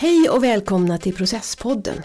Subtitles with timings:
[0.00, 2.02] Hej och välkomna till Processpodden.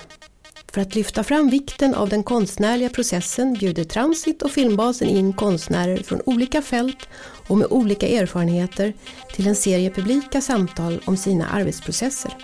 [0.73, 5.97] För att lyfta fram vikten av den konstnärliga processen bjuder Transit och Filmbasen in konstnärer
[5.97, 7.09] från olika fält
[7.47, 8.93] och med olika erfarenheter
[9.33, 12.37] till en serie publika samtal om sina arbetsprocesser.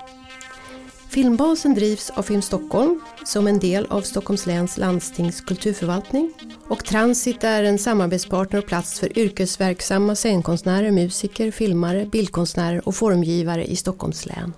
[1.10, 6.34] Filmbasen drivs av Film Stockholm som en del av Stockholms läns landstings kulturförvaltning
[6.68, 13.66] och Transit är en samarbetspartner och plats för yrkesverksamma scenkonstnärer, musiker, filmare, bildkonstnärer och formgivare
[13.66, 14.54] i Stockholms län.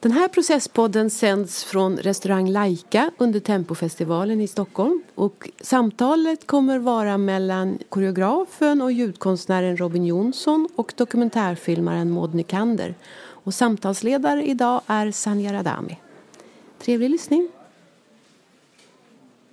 [0.00, 5.02] Den här processpodden sänds från restaurang Laika under Tempofestivalen i Stockholm.
[5.14, 12.94] Och samtalet kommer vara mellan koreografen och ljudkonstnären Robin Jonsson och dokumentärfilmaren Maud Nykander.
[13.20, 15.98] Och samtalsledare idag är Sanja Radami.
[16.82, 17.48] Trevlig lyssning!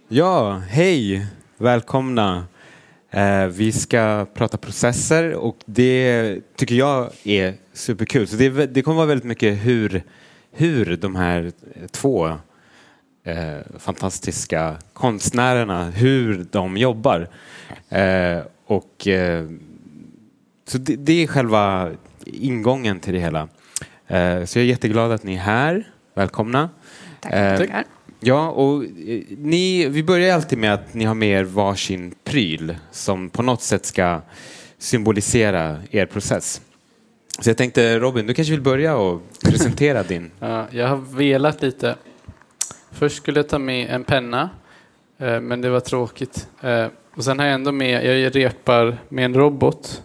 [0.08, 1.28] Ja, hej!
[1.58, 2.46] Välkomna!
[3.10, 8.28] Eh, vi ska prata processer och det tycker jag är superkul.
[8.28, 10.04] Så det, det kommer vara väldigt mycket hur
[10.56, 11.52] hur de här
[11.92, 12.28] två
[13.24, 17.28] eh, fantastiska konstnärerna, hur de jobbar.
[17.90, 19.46] Eh, och, eh,
[20.68, 21.92] så det, det, är själva
[22.26, 23.48] ingången till det hela.
[24.08, 25.84] Eh, så jag är jätteglad att ni är här.
[26.14, 26.70] Välkomna.
[27.20, 27.62] Tackar.
[27.62, 27.84] Eh,
[28.20, 28.90] ja, och eh,
[29.38, 33.62] ni, vi börjar alltid med att ni har med er varsin pryl som på något
[33.62, 34.22] sätt ska
[34.78, 36.62] symbolisera er process.
[37.40, 40.32] Så jag tänkte Robin, du kanske vill börja och presentera din?
[40.40, 41.96] Ja, jag har velat lite.
[42.92, 44.50] Först skulle jag ta med en penna,
[45.18, 46.48] eh, men det var tråkigt.
[46.62, 50.04] Eh, och sen har jag ändå med, jag repar med en robot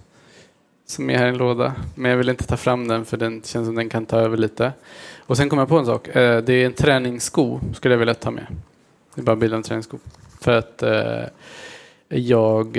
[0.86, 3.42] som är här i en låda, men jag vill inte ta fram den för den
[3.42, 4.72] känns som den kan ta över lite.
[5.18, 8.14] Och sen kom jag på en sak, eh, det är en träningssko skulle jag vilja
[8.14, 8.46] ta med.
[9.14, 9.98] Det är bara bilden av en träningssko.
[10.40, 10.82] För att
[12.08, 12.76] jag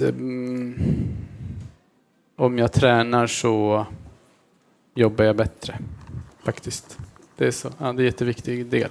[0.00, 0.74] mm,
[2.38, 3.86] om jag tränar så
[4.94, 5.78] jobbar jag bättre.
[6.42, 6.98] Faktiskt.
[7.36, 7.68] Det är, så.
[7.78, 8.90] Ja, det är en jätteviktig del.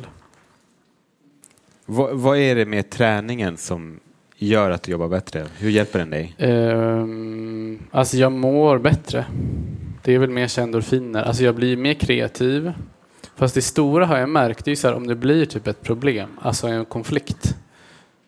[1.85, 3.99] Vad, vad, är det med träningen som
[4.35, 5.45] gör att du jobbar bättre?
[5.57, 6.35] Hur hjälper den dig?
[6.39, 9.25] Um, alltså jag mår bättre.
[10.03, 11.23] Det är väl mer endorfiner.
[11.23, 12.73] Alltså jag blir mer kreativ.
[13.35, 15.81] Fast det stora har jag märkt, det är så här, om det blir typ ett
[15.81, 17.55] problem, alltså en konflikt.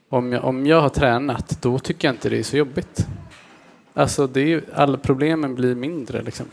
[0.09, 3.07] Om jag, om jag har tränat, då tycker jag inte det är så jobbigt.
[3.99, 6.45] Alltså det är ju, alla problemen blir mindre liksom.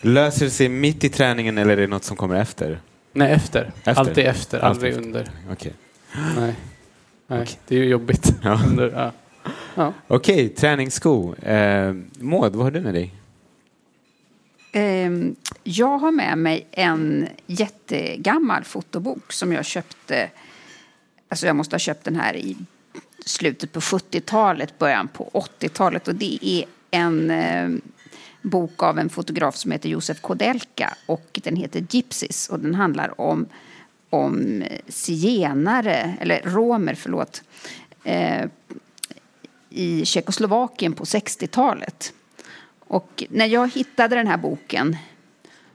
[0.00, 2.80] Löser det sig mitt i träningen eller är det något som kommer efter?
[3.12, 3.72] Nej, efter.
[3.84, 4.00] efter.
[4.00, 5.04] Alltid efter, aldrig efter.
[5.04, 5.30] under.
[5.52, 5.72] Okay.
[6.36, 6.54] Nej,
[7.26, 7.54] Nej okay.
[7.68, 8.34] det är ju jobbigt.
[8.42, 8.60] Ja.
[8.66, 9.12] Under, ja.
[9.74, 9.92] ja.
[10.06, 11.34] Okej, okay, träningssko.
[11.34, 13.14] Eh, Maud, vad har du med dig?
[14.72, 15.10] Eh,
[15.64, 20.30] jag har med mig en jättegammal fotobok som jag köpte
[21.28, 22.56] Alltså jag måste ha köpt den här i
[23.24, 25.30] slutet på 70-talet, början på
[25.60, 26.08] 80-talet.
[26.08, 27.68] Och det är en eh,
[28.42, 33.20] bok av en fotograf som heter Josef Kodelka och den heter Gypsies och den handlar
[33.20, 33.46] om,
[34.10, 37.42] om eh, zigenare, eller romer, förlåt,
[38.04, 38.46] eh,
[39.70, 42.12] i Tjeckoslovakien på 60-talet.
[42.78, 44.96] Och när jag hittade den här boken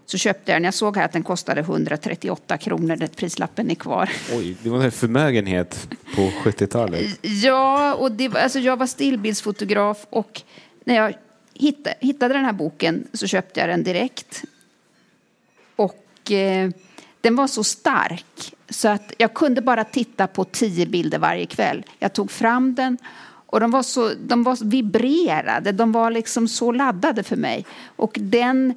[0.10, 0.64] så köpte jag den.
[0.64, 4.10] Jag såg här att den kostade 138 kronor, det prislappen är kvar.
[4.34, 7.20] Oj, det var en förmögenhet på 70-talet.
[7.22, 10.42] Ja, och det alltså jag var stillbildsfotograf och
[10.84, 11.14] när jag
[11.54, 14.44] hittade, hittade den här boken så köpte jag den direkt.
[15.76, 16.70] Och eh,
[17.22, 21.86] den var så stark så att jag kunde bara titta på tio bilder varje kväll.
[22.00, 22.98] Jag tog fram den
[23.52, 27.66] och de var, så, de var vibrerade, de var liksom så laddade för mig.
[27.96, 28.74] Och den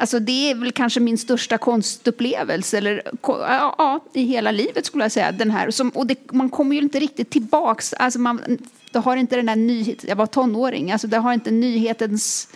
[0.00, 5.04] Alltså det är väl kanske min största konstupplevelse eller, ja, ja, i hela livet skulle
[5.04, 5.32] jag säga.
[5.32, 5.70] Den här.
[5.70, 7.92] Som, och det, man kommer ju inte riktigt tillbaks.
[7.92, 8.58] Alltså man,
[8.92, 12.48] det har inte den här nyheten, jag var tonåring, alltså det har inte nyhetens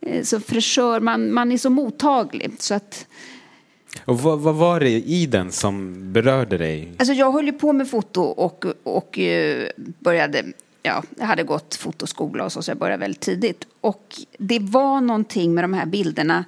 [0.00, 2.50] eh, så fräschör, man, man är så mottaglig.
[2.58, 3.06] Så att,
[4.04, 6.92] och vad, vad, var det i den som berörde dig?
[6.98, 9.64] Alltså jag höll ju på med foto och, och uh,
[9.98, 10.44] började
[10.82, 13.66] ja, jag hade gått fotoskola och så, så jag började väldigt tidigt.
[13.80, 16.44] Och det var någonting med de här bilderna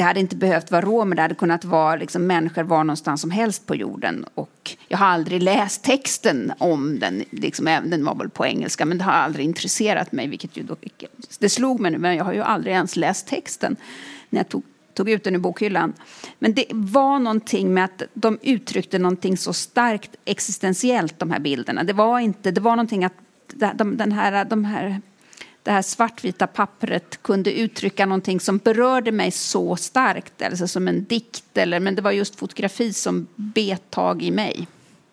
[0.00, 3.30] det hade inte behövt vara romer, det hade kunnat vara liksom människor var någonstans som
[3.30, 4.24] helst på jorden.
[4.34, 8.84] Och jag har aldrig läst texten om den, liksom, även den var väl på engelska,
[8.84, 10.76] men det har aldrig intresserat mig, vilket ju då,
[11.38, 13.76] det slog mig nu, men jag har ju aldrig ens läst texten
[14.30, 14.62] när jag tog,
[14.94, 15.92] tog ut den ur bokhyllan.
[16.38, 21.84] Men det var någonting med att de uttryckte någonting så starkt existentiellt, de här bilderna.
[21.84, 23.14] Det var inte, det var någonting att
[23.74, 25.00] de, den här, de här
[25.62, 31.04] det här svartvita pappret kunde uttrycka någonting som berörde mig så starkt, alltså som en
[31.04, 34.66] dikt, eller, men det var just fotografi som bet tag i mig.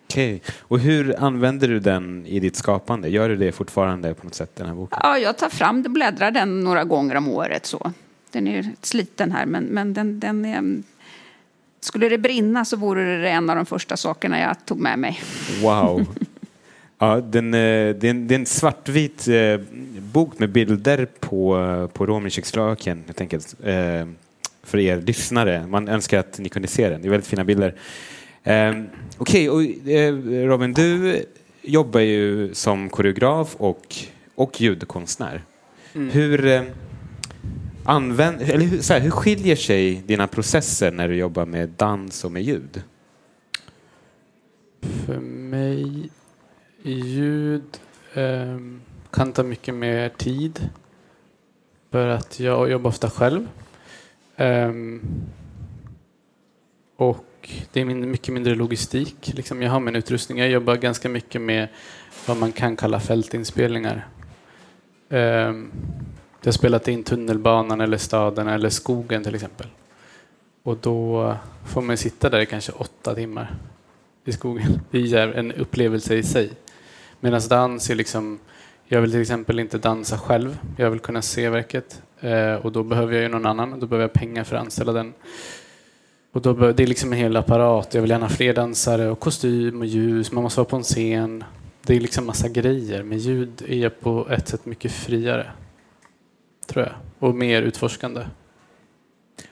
[0.09, 0.41] Okej.
[0.59, 3.09] Och hur använder du den i ditt skapande?
[3.09, 4.99] Gör du det fortfarande på något sätt, den här boken?
[5.03, 7.65] Ja, jag tar fram den, bläddrar den några gånger om året.
[7.65, 7.91] Så.
[8.31, 10.83] Den är sliten här, men, men den, den är...
[11.79, 15.21] Skulle det brinna så vore det en av de första sakerna jag tog med mig.
[15.61, 16.05] Wow.
[16.99, 19.59] Ja, den, eh, det, är en, det är en svartvit eh,
[19.99, 23.55] bok med bilder på, eh, på rom i Tjeckoslovakien, helt enkelt.
[24.63, 25.67] För er lyssnare.
[25.67, 27.01] Man önskar att ni kunde se den.
[27.01, 27.75] Det är väldigt fina bilder.
[28.43, 28.73] Eh,
[29.17, 30.11] Okej, okay,
[30.45, 31.23] Robin, du
[31.61, 33.95] jobbar ju som koreograf och,
[34.35, 35.41] och ljudkonstnär.
[35.93, 36.09] Mm.
[36.09, 36.63] Hur,
[37.83, 42.23] använd, eller hur, så här, hur skiljer sig dina processer när du jobbar med dans
[42.23, 42.81] och med ljud?
[45.05, 46.09] För mig,
[46.81, 47.77] ljud
[48.13, 48.57] eh,
[49.11, 50.69] kan ta mycket mer tid.
[51.91, 53.47] För att jag jobbar ofta själv.
[54.35, 54.71] Eh,
[56.97, 59.31] och det är mycket mindre logistik.
[59.33, 60.37] Liksom jag har min utrustning.
[60.37, 61.67] Jag jobbar ganska mycket med
[62.27, 64.07] vad man kan kalla fältinspelningar.
[65.09, 65.71] Um,
[66.41, 69.67] jag har spelat in tunnelbanan eller staden eller skogen till exempel.
[70.63, 71.35] Och då
[71.65, 73.55] får man sitta där i kanske åtta timmar
[74.25, 74.79] i skogen.
[74.91, 76.51] Det är en upplevelse i sig.
[77.19, 78.39] Medan dans är liksom,
[78.85, 80.57] jag vill till exempel inte dansa själv.
[80.77, 82.01] Jag vill kunna se verket.
[82.19, 83.79] Eh, och då behöver jag ju någon annan.
[83.79, 85.13] Då behöver jag pengar för att anställa den.
[86.31, 87.93] Och då det är liksom en hel apparat.
[87.93, 90.31] Jag vill gärna ha fler dansare och kostym och ljus.
[90.31, 91.43] Man måste vara på en scen.
[91.85, 93.03] Det är liksom massa grejer.
[93.03, 95.51] Med ljud är jag på ett sätt mycket friare.
[96.67, 96.93] Tror jag.
[97.19, 98.21] Och mer utforskande.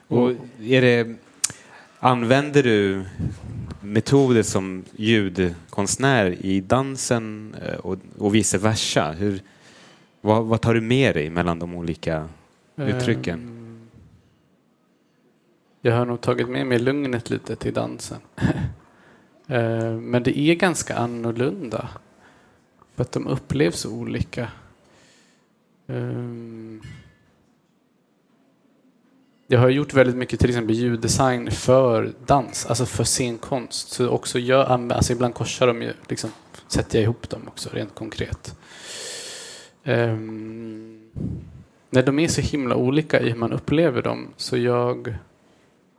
[0.08, 0.30] Och
[0.60, 1.16] är det,
[1.98, 3.04] använder du
[3.92, 9.12] metoder som ljudkonstnär i dansen eh, och, och vice versa?
[9.12, 9.40] Hur,
[10.20, 12.28] vad, vad tar du med dig mellan de olika
[12.76, 13.38] uttrycken?
[13.38, 13.88] Um,
[15.80, 18.18] jag har nog tagit med mig lugnet lite till dansen.
[19.50, 21.88] uh, men det är ganska annorlunda.
[22.94, 24.48] För att de upplevs olika.
[29.46, 33.88] Jag har gjort väldigt mycket till exempel ljuddesign för dans, alltså för scenkonst.
[33.88, 36.30] Så också jag, alltså ibland korsar de ju, liksom,
[36.68, 38.56] sätter jag ihop dem också rent konkret.
[39.84, 41.10] Um,
[41.90, 45.14] när de är så himla olika i hur man upplever dem så jag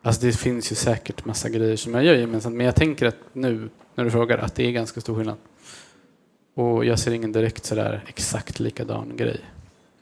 [0.02, 3.18] Alltså det finns ju säkert massa grejer som jag gör gemensamt men jag tänker att
[3.34, 5.38] nu när du frågar att det är ganska stor skillnad.
[6.54, 9.40] Och jag ser ingen direkt sådär exakt likadan grej.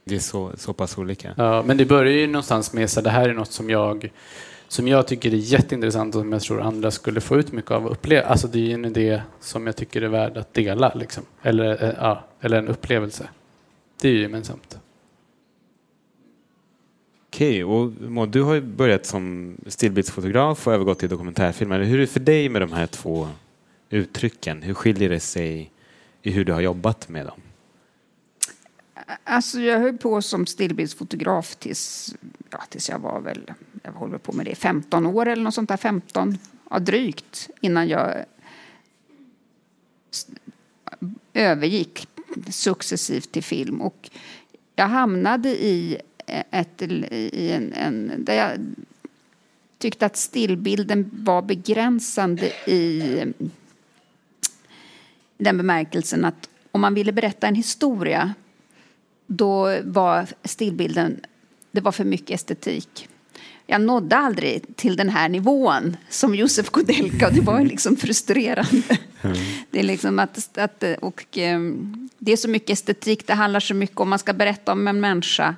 [0.07, 1.34] Det är så, så pass olika?
[1.38, 4.12] Ja, men det börjar ju någonstans med att det här är något som jag
[4.68, 7.86] som jag tycker är jätteintressant och som jag tror andra skulle få ut mycket av
[7.86, 8.28] att uppleva.
[8.28, 10.94] Alltså det är en idé som jag tycker är värd att dela.
[10.96, 11.24] Liksom.
[11.42, 13.30] Eller, eh, ja, eller en upplevelse.
[14.02, 14.80] Det är ju gemensamt.
[17.28, 21.84] Okej, och Maud, du har ju börjat som stillbildsfotograf och övergått till dokumentärfilmare.
[21.84, 23.28] Hur är det för dig med de här två
[23.90, 24.62] uttrycken?
[24.62, 25.72] Hur skiljer det sig
[26.22, 27.42] i hur du har jobbat med dem?
[29.24, 32.16] Alltså jag höll på som stillbildsfotograf tills,
[32.50, 33.52] ja, tills jag var väl,
[33.84, 36.38] jag håller på med det 15 år eller något sånt där, 15,
[36.69, 38.25] ja, drygt innan jag
[41.34, 42.07] övergick
[42.50, 43.81] successivt till film.
[43.81, 44.10] Och
[44.75, 45.98] jag hamnade i,
[46.28, 48.52] ett, i en, en, där jag
[49.78, 53.34] tyckte att stillbilden var begränsande i
[55.38, 58.34] den bemärkelsen att om man ville berätta en historia
[59.27, 61.19] då var stillbilden
[61.72, 63.07] det var för mycket estetik.
[63.68, 68.97] Jag nådde aldrig till den här nivån som Josef Kodelka och det var liksom frustrerande.
[69.21, 69.38] Mm.
[69.71, 73.73] Det är liksom att, att och, um, det är så mycket estetik, det handlar så
[73.73, 75.56] mycket om man ska berätta om en människa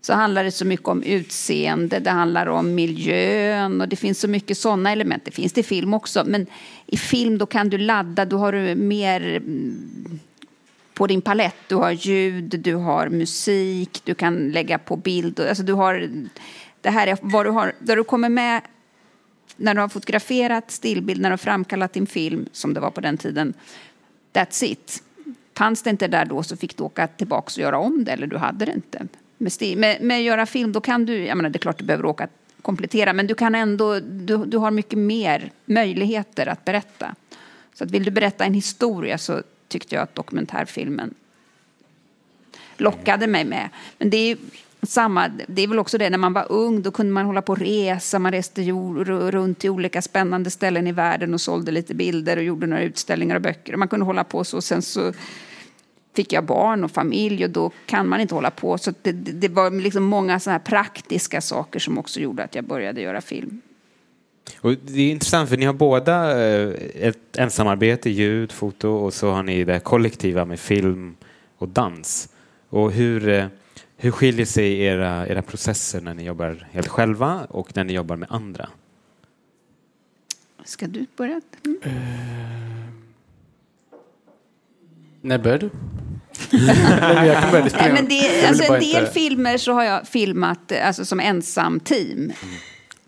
[0.00, 4.28] så handlar det så mycket om utseende, det handlar om miljön och det finns så
[4.28, 5.24] mycket sådana element.
[5.24, 6.46] Det finns det i film också, men
[6.86, 9.42] i film då kan du ladda, då har du mer
[10.96, 11.56] på din palett.
[11.68, 15.40] Du har ljud, du har musik, du kan lägga på bild.
[15.40, 16.10] Alltså du har,
[16.80, 18.60] det här är vad du har, där du kommer med
[19.56, 23.00] när du har fotograferat stillbild, när du har framkallat din film, som det var på
[23.00, 23.54] den tiden.
[24.32, 25.02] That's it.
[25.56, 28.26] Fanns det inte där då så fick du åka tillbaka och göra om det, eller
[28.26, 29.06] du hade det inte.
[29.38, 31.78] Med, stil, med, med att göra film, då kan du, jag menar det är klart
[31.78, 32.28] du behöver åka
[32.62, 37.14] komplettera, men du kan ändå, du, du har mycket mer möjligheter att berätta.
[37.74, 41.14] Så att vill du berätta en historia så tyckte jag att dokumentärfilmen
[42.76, 43.68] lockade mig med.
[43.98, 44.38] Men det är
[44.82, 47.52] samma, det är väl också det när man var ung, då kunde man hålla på
[47.52, 52.36] och resa, man reste runt till olika spännande ställen i världen och sålde lite bilder
[52.36, 53.76] och gjorde några utställningar och böcker.
[53.76, 54.60] Man kunde hålla på så.
[54.60, 55.12] Sen så
[56.14, 58.78] fick jag barn och familj och då kan man inte hålla på.
[58.78, 62.64] Så det, det var liksom många sådana här praktiska saker som också gjorde att jag
[62.64, 63.60] började göra film.
[64.60, 69.30] Och det är intressant för ni har båda eh, ett ensamarbete, ljud, foto och så
[69.30, 71.16] har ni det kollektiva med film
[71.58, 72.28] och dans.
[72.68, 73.46] Och hur, eh,
[73.96, 78.16] hur skiljer sig era, era processer när ni jobbar helt själva och när ni jobbar
[78.16, 78.68] med andra?
[80.64, 81.40] Ska du börja?
[81.64, 81.78] Mm.
[81.86, 81.92] Uh,
[85.20, 85.70] när börjar du?
[87.26, 89.12] jag kan börja Nej, men det, alltså, en del inte...
[89.12, 92.18] filmer så har jag filmat alltså, som ensam team.
[92.18, 92.32] Mm.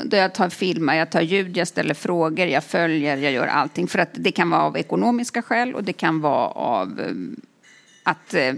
[0.04, 3.88] Då jag tar filmer, jag tar ljud, jag ställer frågor, jag följer, jag gör allting.
[3.88, 7.14] För att det kan vara av ekonomiska skäl och det kan vara av eh,
[8.02, 8.54] att eh,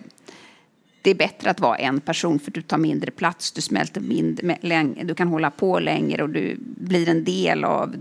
[1.02, 5.04] det är bättre att vara en person för du tar mindre plats, du smälter mindre,
[5.04, 7.96] du kan hålla på längre och du blir en del av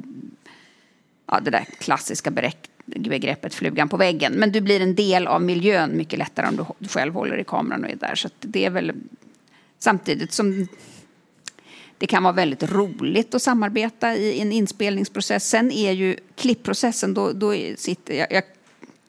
[1.28, 2.32] ja, det där klassiska
[2.86, 4.34] begreppet flugan på väggen.
[4.34, 7.84] Men du blir en del av miljön mycket lättare om du själv håller i kameran
[7.84, 8.16] och är där.
[8.16, 8.92] Så det är väl
[9.80, 10.68] samtidigt som
[12.00, 15.50] det kan vara väldigt roligt att samarbeta i en inspelningsprocess.
[15.50, 18.44] Sen är ju klippprocessen, då, då sitter jag, jag,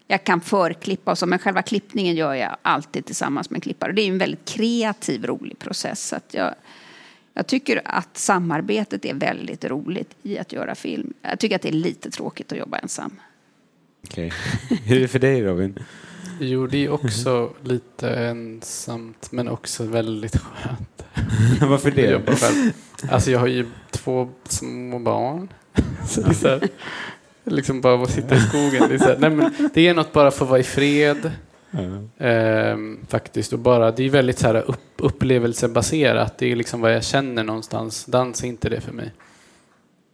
[0.06, 3.92] jag kan förklippa och så, men själva klippningen gör jag alltid tillsammans med en klippare.
[3.92, 6.08] Det är en väldigt kreativ, rolig process.
[6.08, 6.54] Så att jag,
[7.34, 11.12] jag tycker att samarbetet är väldigt roligt i att göra film.
[11.22, 13.20] Jag tycker att det är lite tråkigt att jobba ensam.
[14.02, 14.30] Okay.
[14.84, 15.78] Hur är det för dig Robin?
[16.40, 21.04] Jo, det är också lite ensamt men också väldigt skönt.
[21.70, 22.10] Varför det?
[22.10, 22.72] Jag, själv.
[23.10, 25.48] Alltså jag har ju två små barn.
[26.08, 26.68] Så det är så här,
[27.44, 28.88] liksom bara att sitta i skogen.
[28.88, 31.30] Det är, så här, nej, men det är något bara för att vara i fred.
[31.70, 32.10] Mm.
[32.18, 33.52] Ehm, faktiskt.
[33.52, 36.38] Och bara, det är väldigt så här upp, upplevelsebaserat.
[36.38, 38.04] Det är liksom vad jag känner någonstans.
[38.04, 39.12] Dans är inte det för mig.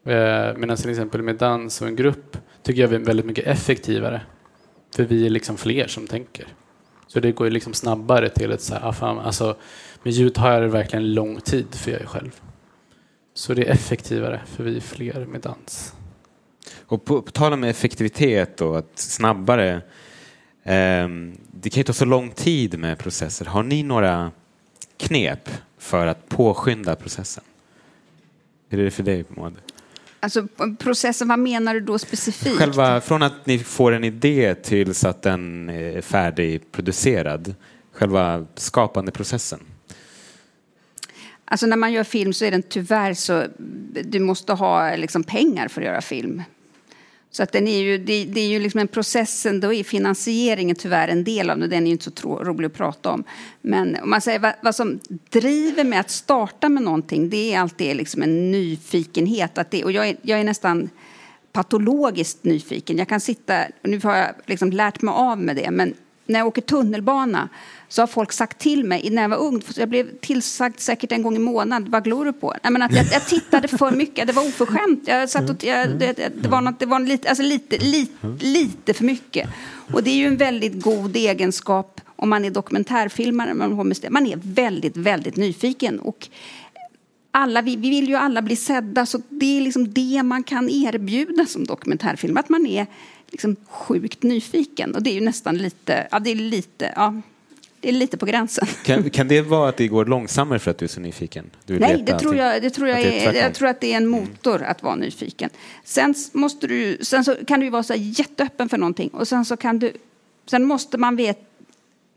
[0.06, 3.46] Ehm, Medan till exempel med dans och en grupp tycker jag vi är väldigt mycket
[3.46, 4.20] effektivare.
[4.97, 6.47] För vi är liksom fler som tänker.
[7.07, 9.57] Så det går ju liksom snabbare till ett så här, ah, alltså
[10.03, 12.41] med ljud har jag det verkligen lång tid för jag är själv.
[13.35, 15.95] Så det är effektivare för vi är fler med dans.
[16.87, 19.75] Och på, på tal om effektivitet och att snabbare.
[20.62, 21.09] Eh,
[21.50, 23.45] det kan ju ta så lång tid med processer.
[23.45, 24.31] Har ni några
[24.97, 27.45] knep för att påskynda processen?
[28.69, 29.55] Hur är det för dig, Maud?
[30.20, 32.56] Alltså processen, vad menar du då specifikt?
[32.56, 37.54] Själva, från att ni får en idé tills att den är färdigproducerad.
[37.92, 39.61] Själva skapande processen.
[41.44, 43.44] Alltså när man gör film så är den tyvärr så,
[44.04, 46.42] du måste ha liksom pengar för att göra film.
[47.37, 50.76] Så att den är ju, det, det är ju liksom en process då är finansieringen
[50.76, 51.71] tyvärr en del av den.
[51.71, 53.25] Den är ju inte så tro, rolig att prata om.
[53.61, 55.00] Men om man säger vad, vad, som
[55.31, 59.59] driver mig att starta med någonting, det är alltid liksom en nyfikenhet.
[59.59, 60.90] Att det, och jag är, jag är nästan
[61.52, 62.99] patologiskt nyfiken.
[62.99, 65.95] Jag kan sitta, nu har jag liksom lärt mig av med det, men
[66.26, 67.49] när jag åker tunnelbana
[67.88, 71.23] så har folk sagt till mig när jag var ung, jag blev tillsagd säkert en
[71.23, 72.54] gång i månaden, vad glor du på?
[72.62, 75.02] Jag, menar, jag, jag tittade för mycket, det var oförskämt.
[75.06, 78.95] Jag satt och, jag, det, det, var, något, det var lite, alltså lite, lite, lite
[78.95, 79.49] för mycket.
[79.92, 84.97] Och det är ju en väldigt god egenskap om man är dokumentärfilmare, man är väldigt,
[84.97, 86.00] väldigt nyfiken.
[86.00, 86.28] Och
[87.37, 90.71] alla, vi, vi vill ju alla bli sedda, så det är liksom det man kan
[90.71, 92.87] erbjuda som dokumentärfilm, att man är
[93.31, 94.95] liksom sjukt nyfiken.
[94.95, 97.23] Och det är ju nästan lite, ja det är lite, ja
[97.81, 98.66] det är lite på gränsen.
[98.85, 101.50] Kan, kan det vara att det går långsammare för att du är så nyfiken?
[101.66, 104.21] Nej, det tror jag, det tror jag, är, jag tror att det är en mm.
[104.21, 105.50] motor att vara nyfiken.
[105.85, 109.57] Sen, måste du, sen så kan du vara så jätteöppen för någonting och sen så
[109.57, 109.93] kan du,
[110.47, 111.38] sen måste man vet,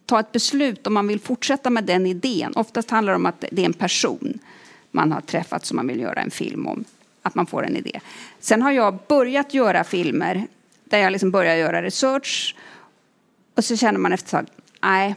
[0.06, 2.54] ta ett beslut om man vill fortsätta med den idén.
[2.56, 4.40] Oftast handlar det om att det är en person
[5.00, 6.84] man har träffat som man vill göra en film om.
[7.22, 8.00] Att man får en idé.
[8.40, 10.48] Sen har jag börjat göra filmer
[10.84, 12.56] där jag liksom börjar göra research
[13.56, 15.16] och så känner man efter ett tag, nej,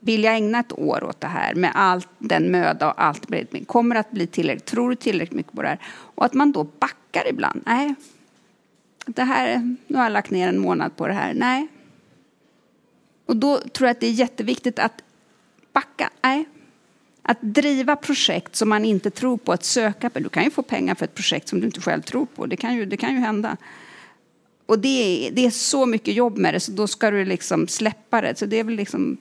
[0.00, 3.26] vill jag ägna ett år åt det här med all den möda och allt
[3.66, 5.78] kommer att bli tillräckligt, tror du tillräckligt mycket på det här?
[5.88, 7.62] Och att man då backar ibland.
[7.66, 7.94] Nej,
[9.06, 11.34] det här, nu har jag lagt ner en månad på det här.
[11.34, 11.66] Nej.
[13.26, 15.02] Och då tror jag att det är jätteviktigt att
[15.72, 16.10] backa.
[16.22, 16.44] Nej.
[17.26, 20.18] Att driva projekt som man inte tror på, att söka på.
[20.18, 22.46] Du kan ju få pengar för ett projekt som du inte själv tror på.
[22.46, 23.56] Det kan ju, det kan ju hända.
[24.66, 27.68] Och det är, det är så mycket jobb med det, så då ska du liksom
[27.68, 28.38] släppa det.
[28.38, 29.18] Så det är väl liksom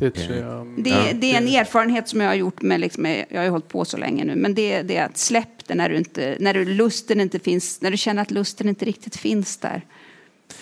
[0.00, 0.66] det, tror jag.
[0.84, 1.12] Det, ja.
[1.14, 3.84] det, är en erfarenhet som jag har gjort med, liksom, jag har ju hållit på
[3.84, 6.64] så länge nu, men det, det är att släpp det när, du inte, när du,
[6.64, 9.82] lusten inte finns, när du känner att lusten inte riktigt finns där.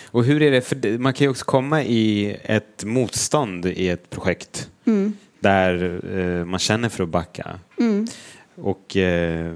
[0.05, 4.09] Och hur är det, för man kan ju också komma i ett motstånd i ett
[4.09, 5.13] projekt mm.
[5.39, 7.59] Där eh, man känner för att backa.
[7.79, 8.07] Mm.
[8.55, 9.53] Och eh,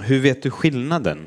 [0.00, 1.26] hur vet du skillnaden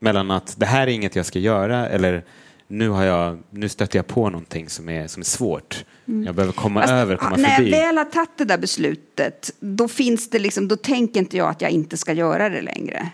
[0.00, 2.24] mellan att det här är inget jag ska göra eller
[2.68, 5.84] nu, har jag, nu stöter jag på någonting som är, som är svårt.
[6.08, 6.24] Mm.
[6.24, 7.70] Jag behöver komma alltså, över, komma när förbi.
[7.70, 11.36] När jag väl har tagit det där beslutet, då, finns det liksom, då tänker inte
[11.36, 13.10] jag att jag inte ska göra det längre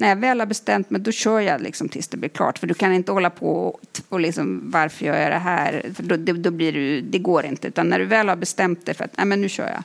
[0.00, 2.58] när jag väl har bestämt mig, då kör jag liksom tills det blir klart.
[2.58, 5.90] För du kan inte hålla på och, och liksom, varför gör jag det här?
[5.94, 7.68] För då, det, då blir du, det går inte.
[7.68, 9.82] Utan när du väl har bestämt dig för att, nej men nu kör jag.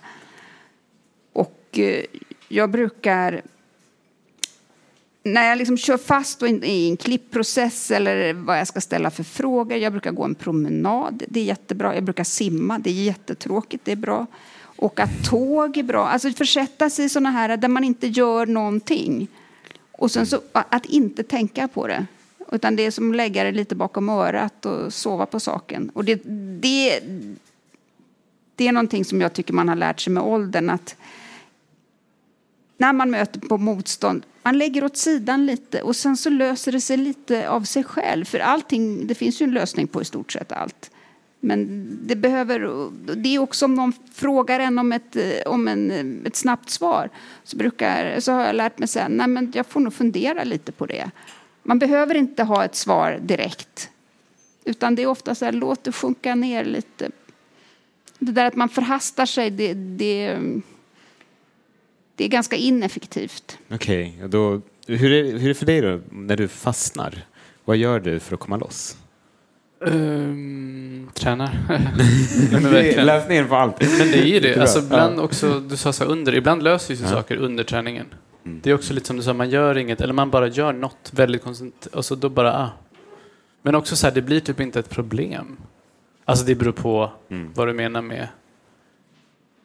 [1.34, 2.04] Och eh,
[2.48, 3.42] jag brukar
[5.24, 9.78] när jag liksom kör fast i en klippprocess eller vad jag ska ställa för frågor.
[9.78, 11.96] Jag brukar gå en promenad, det är jättebra.
[11.96, 14.26] Jag brukar simma, det är jättetråkigt, det är bra.
[14.78, 16.08] Åka tåg är bra.
[16.08, 19.28] Alltså försätta sig i sådana här där man inte gör någonting.
[19.98, 22.06] Och sen så att inte tänka på det.
[22.52, 25.90] Utan det är som att lägga det lite bakom örat och sova på saken.
[25.90, 26.16] Och det,
[26.62, 27.00] det,
[28.56, 30.70] det är någonting som jag tycker man har lärt sig med åldern.
[30.70, 30.96] Att
[32.78, 36.82] när man möter på motstånd, man lägger åt sidan lite och sen så löser det
[36.82, 38.26] sig lite av sig själv.
[38.26, 40.92] För allting, det finns ju en lösning på i stort sett allt.
[41.46, 46.36] Men det behöver, det är också om någon frågar en om ett, om en, ett
[46.36, 47.10] snabbt svar
[47.44, 50.72] så, brukar, så har jag lärt mig sen, nej men jag får nog fundera lite
[50.72, 51.12] på det.
[51.64, 53.90] Man behöver inte ha ett svar direkt.
[54.64, 57.12] Utan det är ofta så här, låt det sjunka ner lite.
[58.20, 60.40] Det där att man förhastar sig, det, det,
[62.16, 63.58] det är ganska ineffektivt.
[63.70, 67.26] Okej, okay, hur, är, hur är det för dig då när du fastnar?
[67.66, 68.98] Vad gör du för att komma loss?
[69.86, 71.52] Um, tränar.
[73.06, 73.82] Läs ner på allt.
[74.00, 74.62] Men det är ju det.
[74.62, 77.12] Alltså, ibland också, du sa så under, ibland löser sig ja.
[77.12, 78.06] saker under träningen.
[78.46, 78.60] Mm.
[78.64, 81.12] Det är också lite som du sa, man gör inget, eller man bara gör något
[81.12, 82.70] väldigt konstant, och så då bara, ah.
[83.62, 85.58] Men också så här, det blir typ inte ett problem.
[86.26, 87.52] Alltså det beror på mm.
[87.56, 88.28] vad du menar med,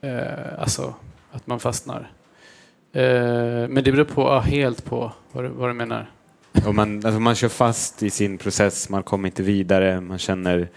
[0.00, 0.94] eh, alltså
[1.32, 2.10] att man fastnar.
[2.92, 6.10] Eh, men det beror på, ah, helt på vad du, vad du menar.
[6.66, 10.68] Och man, alltså man kör fast i sin process, man kommer inte vidare, man känner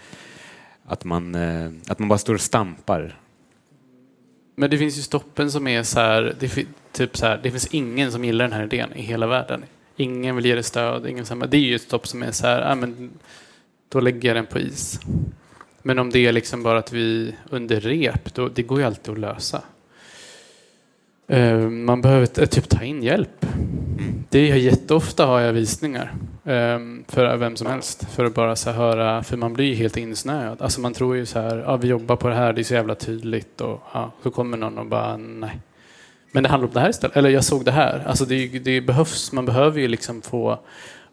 [0.86, 3.18] att man, eh, att man bara står och stampar.
[4.56, 7.66] Men det finns ju stoppen som är så här, det, typ så här, det finns
[7.66, 9.64] ingen som gillar den här idén i hela världen.
[9.96, 11.46] Ingen vill ge det stöd, ingen samma.
[11.46, 13.10] Det är ju ett stopp som är så här, ah, men
[13.88, 15.00] då lägger jag den på is.
[15.82, 19.12] Men om det är liksom bara att vi under rep, då, det går ju alltid
[19.12, 19.62] att lösa.
[21.26, 23.46] Eh, man behöver typ ta in hjälp.
[24.28, 26.12] Det är jätteofta har jag visningar
[26.44, 28.06] um, för vem som helst.
[28.10, 30.62] För att bara så höra, för man blir helt insnöad.
[30.62, 32.74] Alltså man tror ju så här, ja, vi jobbar på det här, det är så
[32.74, 33.60] jävla tydligt.
[33.60, 35.60] Och ja, så kommer någon och bara, nej.
[36.32, 37.16] Men det handlar om det här istället.
[37.16, 38.04] Eller jag såg det här.
[38.06, 40.58] Alltså det, det behövs, man behöver ju liksom få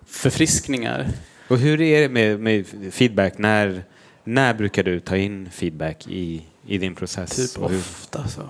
[0.06, 1.08] förfriskningar.
[1.48, 3.38] Och hur är det med, med feedback?
[3.38, 3.84] När,
[4.24, 7.54] när brukar du ta in feedback i, i din process?
[7.54, 8.42] Typ ofta så.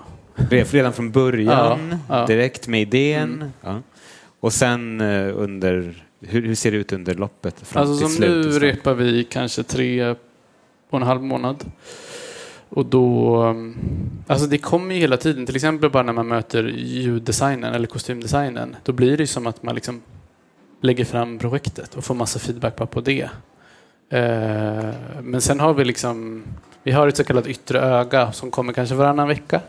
[0.50, 2.26] Redan från början, ja, ja.
[2.26, 3.32] direkt med idén?
[3.32, 3.52] Mm.
[3.60, 3.80] Ja.
[4.42, 7.60] Och sen eh, under, hur, hur, ser det ut under loppet?
[7.60, 10.14] Fram alltså till som slut nu repar vi kanske tre
[10.90, 11.64] och en halv månad.
[12.68, 13.76] Och då, mm,
[14.26, 18.76] alltså det kommer ju hela tiden, till exempel bara när man möter ljuddesignen eller kostymdesignen,
[18.84, 20.02] då blir det ju som att man liksom
[20.80, 23.28] lägger fram projektet och får massa feedback på det.
[24.08, 26.42] Eh, men sen har vi liksom,
[26.82, 29.60] vi har ett så kallat yttre öga som kommer kanske varannan vecka.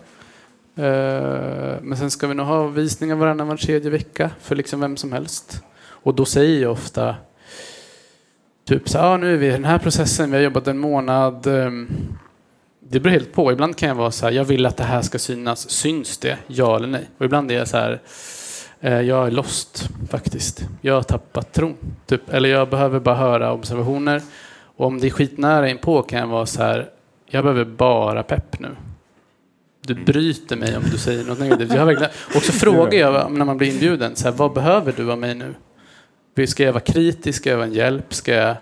[0.75, 4.97] Eh, men sen ska vi nog ha visningar varannan var tredje vecka för liksom vem
[4.97, 5.63] som helst.
[5.85, 7.15] Och då säger jag ofta
[8.65, 11.47] typ så ah, nu är vi i den här processen, vi har jobbat en månad.
[11.47, 11.89] Ehm,
[12.79, 13.51] det beror helt på.
[13.51, 15.69] Ibland kan jag vara så här, jag vill att det här ska synas.
[15.69, 16.37] Syns det?
[16.47, 17.09] Ja eller nej?
[17.17, 18.01] Och ibland är jag så här,
[18.79, 20.67] eh, jag är lost faktiskt.
[20.81, 21.75] Jag har tappat tron.
[22.05, 22.29] Typ.
[22.29, 24.21] Eller jag behöver bara höra observationer.
[24.75, 26.89] Och om det är skitnära inpå kan jag vara så här,
[27.25, 28.69] jag behöver bara pepp nu
[29.87, 31.73] du bryter mig om du säger något negativt.
[31.73, 35.11] Jag verkligen, och så frågar jag när man blir inbjuden, så här, vad behöver du
[35.11, 36.45] av mig nu?
[36.45, 37.39] Ska jag vara kritisk?
[37.39, 38.13] Ska jag vara en hjälp?
[38.13, 38.55] Ska jag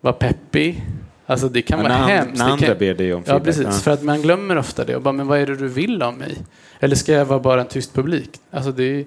[0.00, 0.84] vara peppig?
[1.26, 2.38] Alltså det kan ja, vara när, hemskt.
[2.38, 3.40] När andra kan, ber dig om feedback.
[3.40, 3.64] Ja, precis.
[3.64, 3.70] Ja.
[3.70, 4.96] För att man glömmer ofta det.
[4.96, 6.36] Och bara, men vad är det du vill av mig?
[6.80, 8.30] Eller ska jag vara bara en tyst publik?
[8.50, 9.04] Alltså det är...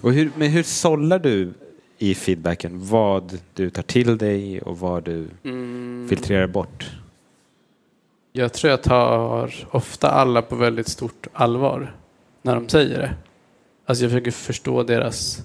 [0.00, 1.52] och hur, men hur sållar du
[1.98, 6.06] i feedbacken vad du tar till dig och vad du mm.
[6.08, 6.90] filtrerar bort?
[8.34, 11.96] Jag tror jag tar ofta alla på väldigt stort allvar
[12.42, 13.14] när de säger det.
[13.86, 15.42] Alltså jag försöker förstå deras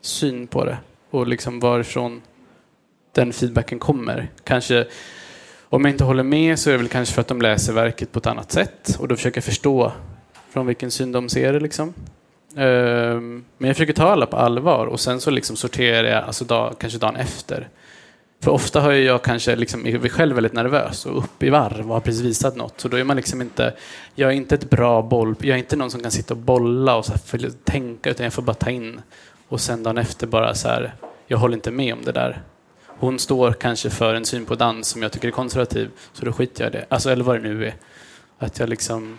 [0.00, 0.78] syn på det
[1.10, 2.22] och liksom varifrån
[3.12, 4.30] den feedbacken kommer.
[4.44, 4.86] Kanske
[5.62, 8.12] om jag inte håller med så är det väl kanske för att de läser verket
[8.12, 9.92] på ett annat sätt och då försöker jag förstå
[10.50, 11.60] från vilken syn de ser det.
[11.60, 11.94] Liksom.
[12.56, 16.44] Ehm, men jag försöker ta alla på allvar och sen så liksom sorterar jag, alltså
[16.44, 17.68] dag, kanske dagen efter,
[18.40, 21.94] för ofta har jag kanske liksom, är själv väldigt nervös och upp i varv och
[21.94, 22.80] har precis visat något.
[22.80, 23.74] Så då är man liksom inte,
[24.14, 26.96] jag är inte ett bra boll, jag är inte någon som kan sitta och bolla
[26.96, 29.00] och så här, tänka utan jag får bara ta in.
[29.48, 30.94] Och sen dagen efter bara så här,
[31.26, 32.42] jag håller inte med om det där.
[32.86, 36.32] Hon står kanske för en syn på dans som jag tycker är konservativ, så då
[36.32, 36.86] skiter jag i det.
[36.88, 37.74] Alltså, eller vad det nu är.
[38.38, 39.18] Att jag liksom...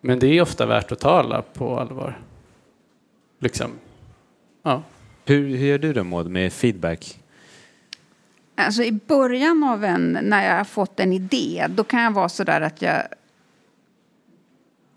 [0.00, 2.20] Men det är ofta värt att tala på allvar.
[3.40, 3.70] Liksom.
[4.62, 4.82] Ja.
[5.24, 7.18] Hur, hur gör du då Maud med feedback?
[8.58, 12.28] Alltså i början av en, när jag har fått en idé, då kan jag vara
[12.28, 13.02] så där att jag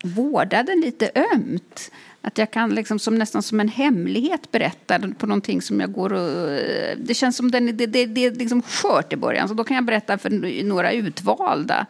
[0.04, 1.92] vårdar den lite ömt.
[2.22, 6.14] Att jag kan liksom som, nästan som en hemlighet berätta på någonting som jag går
[6.14, 6.60] och...
[6.98, 9.76] Det känns som den, det, det, det är liksom skört i början, så då kan
[9.76, 11.86] jag berätta för några utvalda.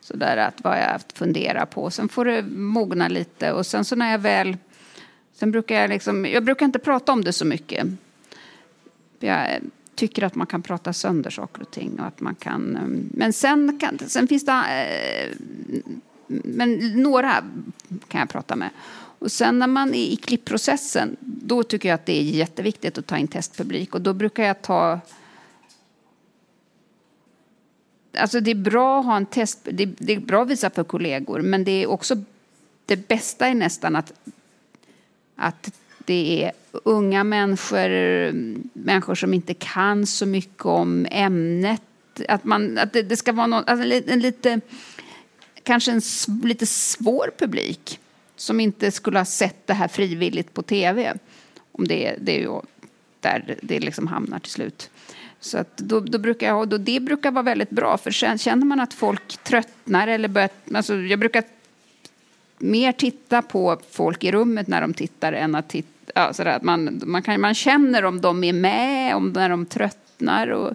[0.00, 1.90] Så där att vad jag funderar på.
[1.90, 4.56] Sen får det mogna lite och sen så när jag väl...
[5.34, 6.26] Sen brukar jag liksom...
[6.26, 7.86] Jag brukar inte prata om det så mycket.
[9.20, 9.60] Jag
[9.94, 12.76] tycker att man kan prata sönder saker och ting och att man kan...
[12.76, 14.52] Ehm, men sen, kan, sen finns det...
[14.52, 15.36] eh,
[16.26, 17.44] Men några
[18.08, 18.70] kan jag prata med.
[19.18, 23.06] Och sen när man är i klippprocessen, då tycker jag att det är jätteviktigt att
[23.06, 23.94] ta in testpublik.
[23.94, 25.00] Och då brukar jag ta...
[28.18, 29.58] Alltså det är bra att ha en test...
[29.72, 32.16] Det, det är bra att visa för kollegor, men det är också...
[32.86, 34.12] Det bästa är nästan att,
[35.36, 35.72] att
[36.04, 37.88] det är unga människor,
[38.72, 41.82] människor som inte kan så mycket om ämnet.
[42.28, 44.60] Att, man, att det, det ska vara någon, alltså en lite,
[45.62, 46.00] kanske en
[46.42, 48.00] lite svår publik
[48.36, 51.14] som inte skulle ha sett det här frivilligt på tv.
[51.72, 52.60] Om det, det är ju
[53.20, 54.90] där det liksom hamnar till slut.
[55.40, 58.66] Så att då, då brukar jag, då det brukar vara väldigt bra, för sen känner
[58.66, 60.50] man att folk tröttnar eller börjar...
[60.74, 61.44] Alltså jag brukar
[62.58, 65.88] mer titta på folk i rummet när de tittar än att titta...
[66.14, 69.66] Ja, sådär, att man, man, kan, man känner om de är med, om när de
[69.66, 70.48] tröttnar.
[70.48, 70.72] Och,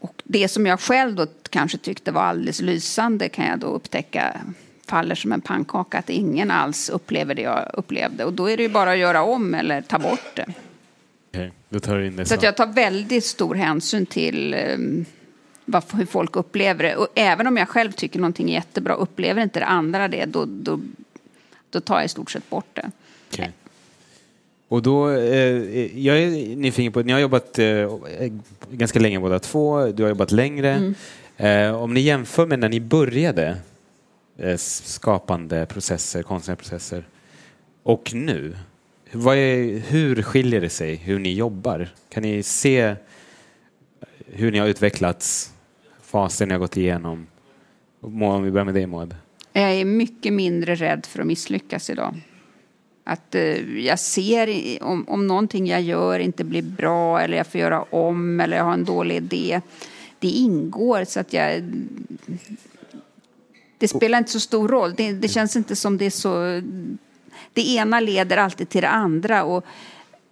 [0.00, 4.40] och det som jag själv då kanske tyckte var alldeles lysande kan jag då upptäcka
[4.86, 8.24] faller som en pannkaka, att ingen alls upplever det jag upplevde.
[8.24, 10.46] Och då är det ju bara att göra om eller ta bort det.
[11.30, 15.04] Det Så jag tar väldigt stor hänsyn till um,
[15.64, 16.96] vad, hur folk upplever det.
[16.96, 20.44] Och även om jag själv tycker någonting är jättebra, upplever inte det andra det, då,
[20.46, 20.80] då,
[21.72, 22.90] då tar jag i stort sett bort det.
[23.32, 23.50] Okej.
[24.68, 27.90] Och då, eh, jag är nyfiken på, ni har jobbat eh,
[28.70, 30.94] ganska länge båda två, du har jobbat längre.
[31.36, 33.56] Eh, om ni jämför med när ni började
[34.36, 37.04] eh, skapande processer, konstnärliga processer
[37.82, 38.56] och nu.
[39.12, 41.88] Är, hur skiljer det sig hur ni jobbar?
[42.08, 42.94] Kan ni se
[44.26, 45.52] hur ni har utvecklats,
[46.02, 47.26] faser ni har gått igenom?
[48.00, 49.14] Om vi börjar med dig Maud.
[49.52, 52.14] Jag är mycket mindre rädd för att misslyckas idag.
[53.04, 57.46] Att eh, jag ser i- om, om någonting jag gör inte blir bra eller jag
[57.46, 59.60] får göra om eller jag har en dålig idé.
[60.18, 61.62] Det ingår så att jag...
[63.78, 64.94] Det spelar inte så stor roll.
[64.96, 66.62] Det, det känns inte som det är så...
[67.52, 69.44] Det ena leder alltid till det andra.
[69.44, 69.64] Och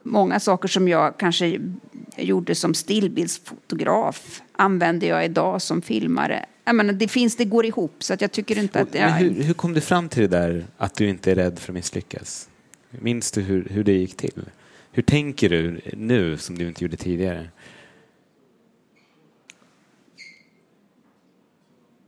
[0.02, 1.61] många saker som jag kanske
[2.16, 6.44] gjorde som stillbildsfotograf använder jag idag som filmare.
[6.70, 8.94] Jag menar, det, finns, det går ihop, så att jag tycker inte att...
[8.94, 11.72] Jag, hur, hur kom du fram till det där att du inte är rädd för
[11.72, 12.48] att misslyckas?
[12.90, 14.42] Minns du hur, hur det gick till?
[14.92, 17.48] Hur tänker du nu som du inte gjorde tidigare?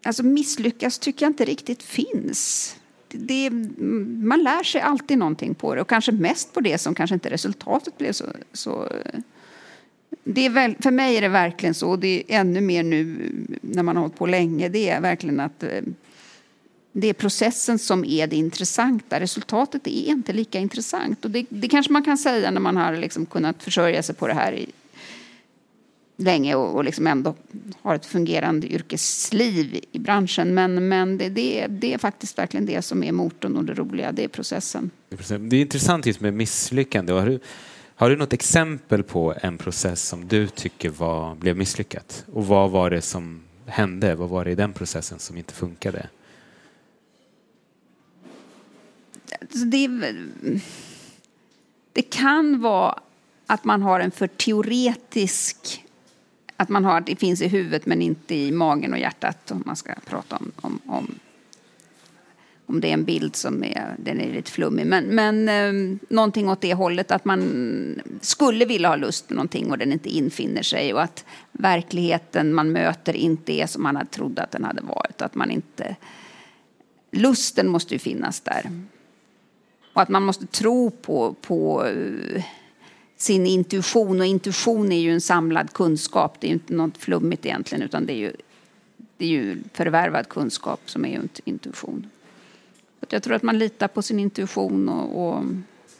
[0.05, 2.77] Alltså misslyckas tycker jag inte riktigt finns.
[3.09, 3.51] Det, det,
[4.25, 7.31] man lär sig alltid någonting på det och kanske mest på det som kanske inte
[7.31, 8.27] resultatet blev så...
[8.53, 8.92] så
[10.25, 13.01] det är väl, för mig är det verkligen så och det är ännu mer nu
[13.01, 14.68] eh, när man har hållit på länge.
[14.68, 15.81] Det är verkligen att eh,
[16.92, 19.20] det är processen som är det intressanta.
[19.20, 21.25] Resultatet är inte lika intressant.
[21.25, 24.27] Och det, det kanske man kan säga när man har liksom kunnat försörja sig på
[24.27, 24.66] det här i,
[26.16, 27.35] länge och, och liksom ändå
[27.83, 30.55] har ett fungerande yrkesliv i branschen.
[30.55, 33.75] Men, men det, det, är, det är faktiskt verkligen det som är motorn och det
[33.75, 34.90] roliga, det är processen.
[35.09, 37.12] Det är intressant just med misslyckande.
[37.12, 37.40] Har du,
[38.03, 42.25] har du något exempel på en process som du tycker var, blev misslyckat?
[42.33, 44.15] Och vad var det som hände?
[44.15, 46.09] Vad var det i den processen som inte funkade?
[49.41, 49.88] Alltså, det,
[51.93, 53.01] det kan vara
[53.47, 55.85] att man har en för teoretisk...
[56.57, 59.77] Att man har, det finns i huvudet men inte i magen och hjärtat om man
[59.77, 61.15] ska prata om, om, om,
[62.72, 64.87] om det är en bild som är, den är lite flummig.
[64.87, 69.70] Men, men eh, någonting åt det hållet att man skulle vilja ha lust med någonting
[69.70, 74.11] och den inte infinner sig och att verkligheten man möter inte är som man hade
[74.11, 75.22] trodde att den hade varit.
[75.22, 75.96] Att man inte,
[77.11, 78.70] lusten måste ju finnas där.
[79.92, 82.44] Och att man måste tro på, på eh,
[83.16, 84.20] sin intuition.
[84.20, 86.37] Och intuition är ju en samlad kunskap.
[86.40, 88.32] Det är ju inte något flummigt egentligen utan det är ju,
[89.16, 92.11] det är ju förvärvad kunskap som är ju intuition.
[93.09, 95.45] Jag tror att man litar på sin intuition och, och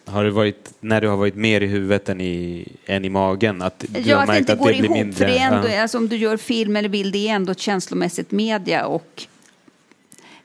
[0.05, 3.62] Har det varit, när du har varit mer i huvudet än i, än i magen?
[3.62, 4.97] Att du Ja, har att det märkt inte att går det blir ihop.
[4.97, 5.17] mindre?
[5.19, 5.83] För det är ändå, Ja.
[5.83, 8.87] alltså, om du gör film eller bild, det är ändå ett känslomässigt media.
[8.87, 9.27] Och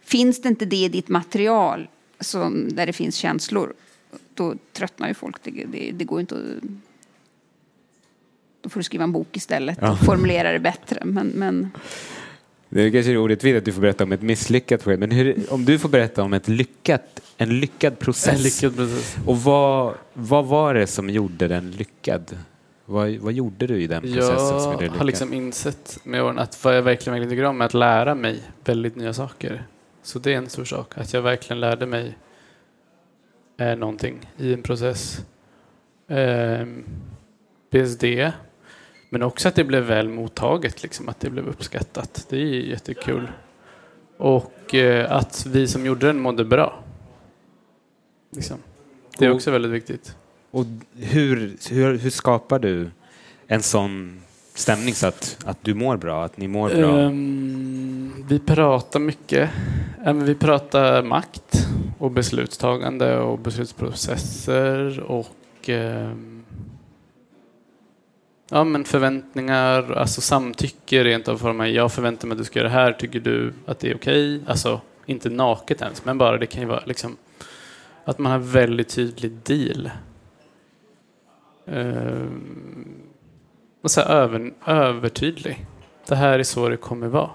[0.04, 1.88] finns det inte det i ditt material
[2.20, 3.74] som, där det finns känslor,
[4.34, 5.36] då tröttnar ju folk.
[5.44, 6.42] Det, det, det går inte att...
[8.62, 9.92] Då får du skriva en bok istället Ja.
[9.92, 11.02] och formulera det bättre.
[11.06, 11.72] Men, men
[12.70, 15.66] Det kanske är orättvist att du får berätta om ett misslyckat projekt, men hur, om
[15.66, 18.36] du får berätta om ett lyckat, en lyckad process.
[18.36, 19.18] En lyckad process.
[19.26, 22.38] Och vad, vad var det som gjorde den lyckad?
[22.86, 24.98] Vad, vad gjorde du i den processen som gjorde Jag den lyckad?
[24.98, 28.16] har liksom insett med åren att vad jag verkligen, verkligen tycker om är att lära
[28.16, 29.64] mig väldigt nya saker.
[30.04, 32.18] Så det är en stor sak, att jag verkligen lärde mig
[33.60, 35.26] eh, någonting i en process.
[36.08, 36.66] Eh,
[37.70, 38.32] dels det,
[39.10, 42.26] men också att det blev väl mottaget, liksom, att det blev uppskattat.
[42.30, 43.32] Det är jättekul.
[44.18, 46.84] Och eh, att vi som gjorde den mådde bra.
[48.32, 48.58] Liksom.
[49.18, 50.16] Det är också väldigt viktigt.
[50.52, 50.66] Och
[50.96, 52.90] hur, hur, hur skapar du
[53.48, 54.22] en sån
[54.54, 57.00] stämning så att, att du mår bra, att ni mår bra?
[57.00, 59.50] Ehm, vi pratar mycket.
[60.26, 61.68] Vi pratar makt
[62.00, 66.37] och beslutstagande och beslutsprocesser och ehm,
[68.50, 71.38] ja, men förväntningar, alltså samtycke rent av.
[71.38, 71.74] för mig.
[71.74, 74.42] jag förväntar mig att du ska göra det här, tycker du att det är okej?
[74.48, 77.18] Alltså inte naket ens, men bara det kan ju vara liksom
[78.06, 79.90] att man har väldigt tydlig deal.
[81.66, 83.02] Ehm,
[83.82, 85.66] och så här över, övertydlig.
[86.08, 87.30] Det här är så det kommer vara.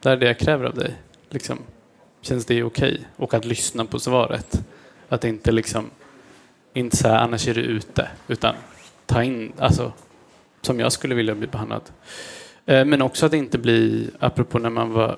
[0.00, 0.94] Det här är det jag kräver av dig.
[1.30, 1.58] Liksom,
[2.20, 3.00] känns det okej?
[3.16, 4.64] Och att lyssna på svaret.
[5.08, 5.90] Att inte liksom,
[6.72, 8.08] inte så här, annars är du ute.
[8.28, 8.54] Utan
[9.06, 9.92] ta in, alltså
[10.62, 11.82] som jag skulle vilja bli behandlad.
[12.66, 15.16] Eh, men också att inte bli, apropå när man var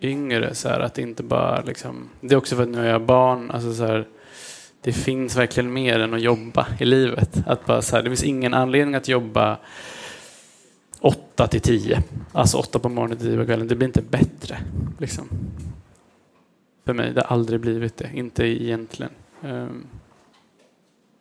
[0.00, 3.02] yngre, så här, att inte bara liksom, det är också för att nu är jag
[3.02, 4.06] barn, alltså så här,
[4.80, 7.42] det finns verkligen mer än att jobba i livet.
[7.46, 9.58] Att bara så här, det finns ingen anledning att jobba
[11.00, 12.02] 8 till 10.
[12.32, 13.68] Alltså 8 på morgonen till 10 på kvällen.
[13.68, 14.58] Det blir inte bättre.
[14.98, 15.28] Liksom.
[16.84, 17.12] För mig.
[17.12, 18.10] Det har aldrig blivit det.
[18.14, 19.12] Inte egentligen.
[19.42, 19.86] Um.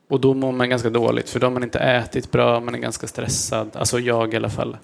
[0.08, 1.30] Och då mår man ganska dåligt.
[1.30, 2.60] För då har man inte ätit bra.
[2.60, 3.70] Man är ganska stressad.
[3.74, 4.78] Alltså jag i alla fall.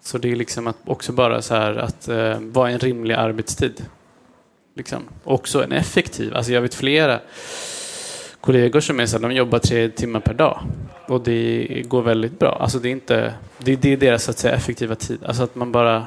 [0.00, 3.84] Så det är liksom att också bara så här att eh, vara en rimlig arbetstid.
[4.74, 5.02] Liksom.
[5.24, 6.34] Också en effektiv.
[6.34, 7.20] Alltså jag vet flera
[8.40, 10.60] kollegor som är så här, de jobbar tre timmar per dag.
[11.06, 12.58] Och det går väldigt bra.
[12.60, 15.18] Alltså det är inte, det, det är deras så att säga effektiva tid.
[15.24, 16.06] Alltså att man bara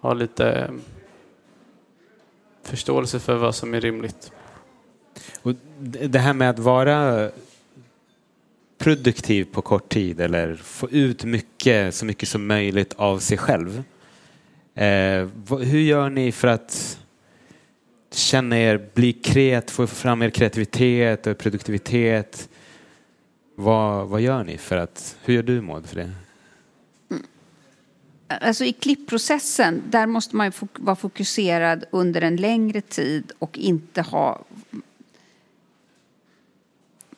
[0.00, 0.70] har lite
[2.62, 4.32] förståelse för vad som är rimligt.
[5.42, 7.30] Och det här med att vara
[8.78, 13.82] produktiv på kort tid eller få ut mycket, så mycket som möjligt av sig själv.
[14.74, 15.28] Eh,
[15.60, 16.98] hur gör ni för att
[18.10, 22.48] känna er, bli kreat, få fram er kreativitet och produktivitet?
[23.54, 26.10] Vad, vad gör ni för att, hur gör du Maud för det?
[27.10, 27.22] Mm.
[28.28, 34.02] Alltså i klippprocessen, där måste man ju vara fokuserad under en längre tid och inte
[34.02, 34.44] ha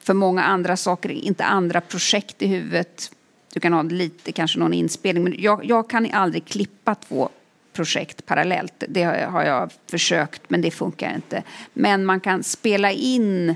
[0.07, 3.11] för många andra saker, inte andra projekt i huvudet.
[3.55, 7.29] Du kan ha lite, kanske någon inspelning, men jag, jag kan aldrig klippa två
[7.73, 8.85] projekt parallellt.
[8.89, 11.43] Det har jag, har jag försökt, men det funkar inte.
[11.73, 13.55] Men man kan spela in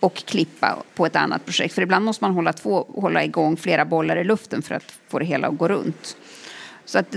[0.00, 1.74] och klippa på ett annat projekt.
[1.74, 5.18] För ibland måste man hålla, två, hålla igång flera bollar i luften för att få
[5.18, 6.16] det hela att gå runt.
[6.84, 7.16] Så att,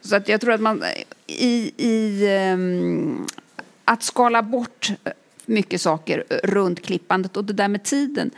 [0.00, 0.82] så att jag tror att man
[1.26, 3.26] i, i um,
[3.84, 4.90] att skala bort
[5.46, 8.30] mycket saker runt klippandet och det där med tiden.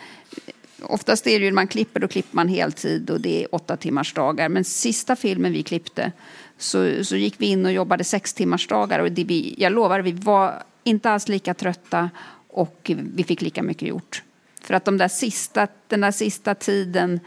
[0.82, 3.76] Oftast är det ju när man klipper, då klipper man heltid och det är åtta
[3.76, 4.48] timmars dagar.
[4.48, 6.12] Men sista filmen vi klippte
[6.58, 10.00] så, så gick vi in och jobbade sex timmars dagar och det vi, jag lovar,
[10.00, 12.10] vi var inte alls lika trötta
[12.48, 14.22] och vi fick lika mycket gjort.
[14.60, 17.20] För att de där sista, den där sista tiden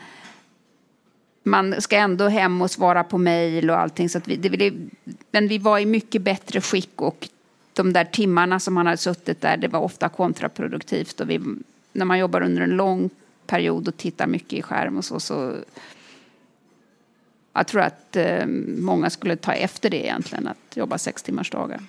[1.44, 4.10] man ska ändå hem och svara på mejl och allting.
[4.10, 4.74] Så att vi, det, det,
[5.32, 7.30] men vi var i mycket bättre skick och
[7.74, 11.20] de där timmarna som man hade suttit där, det var ofta kontraproduktivt.
[11.20, 11.40] Och vi,
[11.94, 13.10] när man jobbar under en lång
[13.48, 15.56] period och tittar mycket i skärm och så, så
[17.54, 18.46] jag tror att eh,
[18.78, 21.80] många skulle ta efter det egentligen, att jobba sex timmars dagar.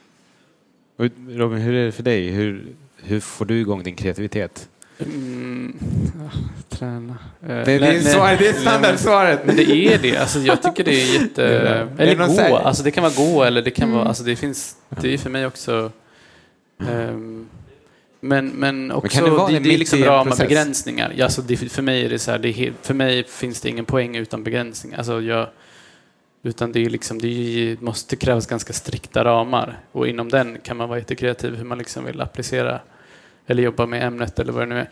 [1.29, 2.31] Robin, hur är det för dig?
[2.31, 2.67] Hur,
[2.97, 4.69] hur får du igång din kreativitet?
[5.07, 5.77] Mm,
[6.23, 6.39] ja,
[6.77, 7.17] träna.
[7.43, 9.41] Eh, Det, nej, det, är, nej, svar, det är standardsvaret.
[9.47, 10.17] Men det är det.
[10.17, 11.45] Alltså, jag tycker det är jätte...
[11.45, 11.75] Är.
[11.75, 12.57] Är Eller gå.
[12.57, 13.97] Alltså, det kan vara gå eller det kan Mm.
[13.99, 14.09] vara...
[14.09, 14.77] Alltså, det finns...
[14.89, 15.91] Det är för mig också...
[16.89, 17.49] ehm,
[18.21, 20.39] men, men också, kan det vara det, det är liksom process?
[20.39, 21.13] begränsningar.
[21.17, 23.69] Ja, Alltså, det, för mig är det så här, det är för mig finns det
[23.69, 24.99] ingen poäng utan begränsningar.
[24.99, 25.47] Alltså, jag,
[26.43, 29.79] utan det är liksom, det är, måste krävas ganska strikta ramar.
[29.93, 32.81] Och inom den kan man vara jättekreativ hur man liksom vill applicera
[33.47, 34.91] eller jobba med ämnet eller vad det nu är.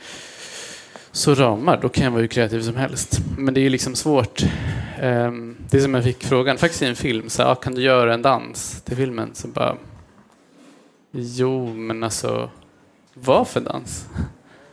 [1.13, 3.21] Så ramar, då kan jag vara hur kreativ som helst.
[3.39, 4.43] Men det är ju liksom svårt.
[5.01, 7.75] Ehm, det är som jag fick frågan, faktiskt i en film, så här, ah, kan
[7.75, 9.31] du göra en dans till filmen?
[9.35, 9.77] Så bara,
[11.11, 12.51] jo men alltså,
[13.15, 14.07] vad för dans?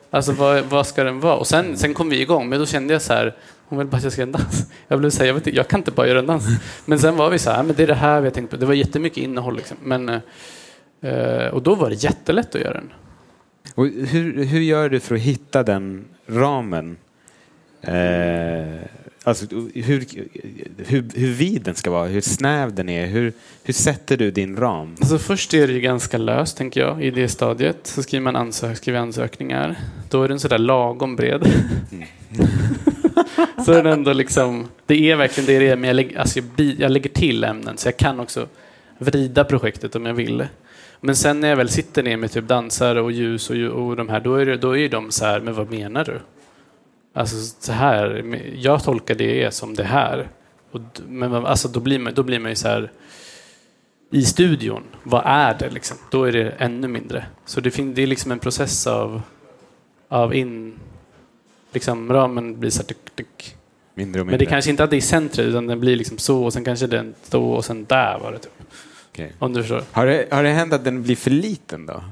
[0.09, 1.35] Alltså vad, vad ska den vara?
[1.35, 3.35] Och sen, sen kom vi igång, men då kände jag så här,
[3.67, 4.71] hon vill bara att jag ska göra en dans.
[4.87, 6.45] Jag blev säga, jag, vet, jag kan inte bara göra en dans.
[6.85, 8.49] Men sen var vi så här, ah, men det är det här vi har tänkt
[8.49, 8.57] på.
[8.57, 9.77] Det var jättemycket innehåll liksom.
[9.83, 10.09] Men,
[11.01, 12.93] eh, och då var det jättelätt att göra den.
[13.77, 16.97] Och hur, hur gör du för att hitta den ramen?
[17.81, 18.81] Eh,
[19.23, 20.05] alltså hur,
[20.85, 23.05] hur, hur vid den ska vara, hur snäv den är.
[23.05, 24.95] Hur, hur sätter du din ram?
[24.99, 27.77] Alltså först är det ju ganska löst, tänker jag, i det stadiet.
[27.83, 29.75] Så skriver man ansök, skriver ansökningar.
[30.09, 31.51] Då är den sådär lagom bred.
[31.91, 32.07] Mm.
[33.65, 36.39] så är den ändå liksom, det är verkligen det det är, men jag lägger, alltså
[36.39, 38.47] jag, jag lägger till ämnen så jag kan också
[38.97, 40.47] vrida projektet om jag vill.
[41.01, 44.09] Men sen när jag väl sitter ner med typ dansare och ljus och, och de
[44.09, 46.19] här, då är, det, då är de så här, men vad menar du?
[47.13, 50.29] Alltså så här, jag tolkar det som det här.
[50.71, 52.91] Och, men alltså, då, blir man, då blir man ju så här,
[54.11, 55.97] i studion, vad är det liksom?
[56.11, 57.25] Då är det ännu mindre.
[57.45, 59.21] Så det, det är liksom en process av,
[60.07, 60.79] av in,
[61.73, 63.55] liksom ramen blir så här, tuk, tuk.
[63.93, 64.37] Mindre och mindre.
[64.37, 66.63] Men det kanske inte att det är centret, utan den blir liksom så och sen
[66.63, 68.53] kanske den så och sen där var det typ.
[69.17, 69.31] Okay.
[69.39, 69.83] Om du förstår.
[69.91, 72.03] Har det, har det hänt att den blir för liten då?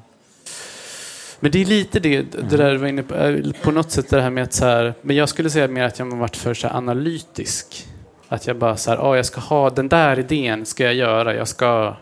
[1.39, 4.10] Men det är lite det, det där du var inne på, eh, på något sätt
[4.10, 6.36] det här med att så här, men jag skulle säga mer att jag har varit
[6.36, 7.88] för så analytisk.
[8.28, 11.36] Att jag bara så här, oh, jag ska ha den där idén ska jag göra,
[11.36, 11.96] jag ska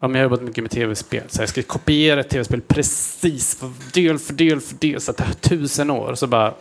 [0.00, 3.70] Ja, jag har jobbat mycket med tv-spel, så jag ska kopiera ett tv-spel precis, för
[3.94, 6.14] del för del för del, så att det har tusen år.
[6.14, 6.54] Så bara,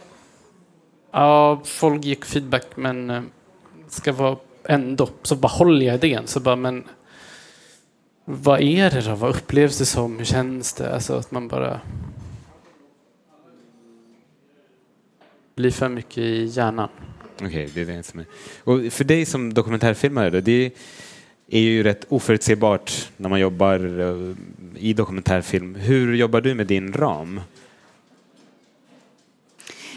[1.12, 3.22] ja, folk gick feedback, men eh,
[3.90, 4.38] ska vara
[4.70, 6.28] ändå, så bara håller jag idén.
[6.28, 6.84] Så bara, men
[8.26, 9.16] vad är det då?
[9.16, 10.18] Vad upplevs det som?
[10.18, 10.94] Hur känns det?
[10.94, 11.82] Alltså att man bara
[15.56, 16.90] blir för mycket i hjärnan.
[17.36, 18.26] Okej, okay, det är det som är.
[18.64, 20.72] Och för dig som dokumentärfilmare då, det
[21.48, 24.36] är ju rätt oförutsägbart när man jobbar eh,
[24.76, 25.76] i dokumentärfilm.
[25.76, 27.42] Hur jobbar du med din ram?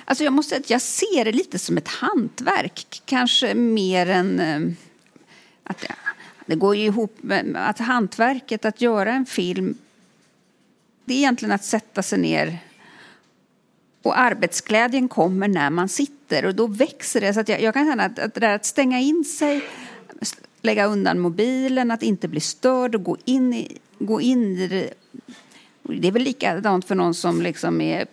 [0.09, 4.41] Alltså jag måste säga att jag ser det lite som ett hantverk, kanske mer än
[4.41, 4.73] eh,
[5.63, 5.91] att eh,
[6.47, 9.79] det går ju ihop med att hantverket, att göra en film,
[11.05, 12.59] det är egentligen att sätta sig ner
[14.03, 17.35] och arbetsglädjen kommer när man sitter och då växer det.
[17.35, 19.61] Så att jag, jag kan känna att, att det där att stänga in sig,
[20.63, 24.95] lägga undan mobilen, att inte bli störd och gå in i, gå in i det.
[25.83, 28.07] Det är väl likadant för någon som liksom är,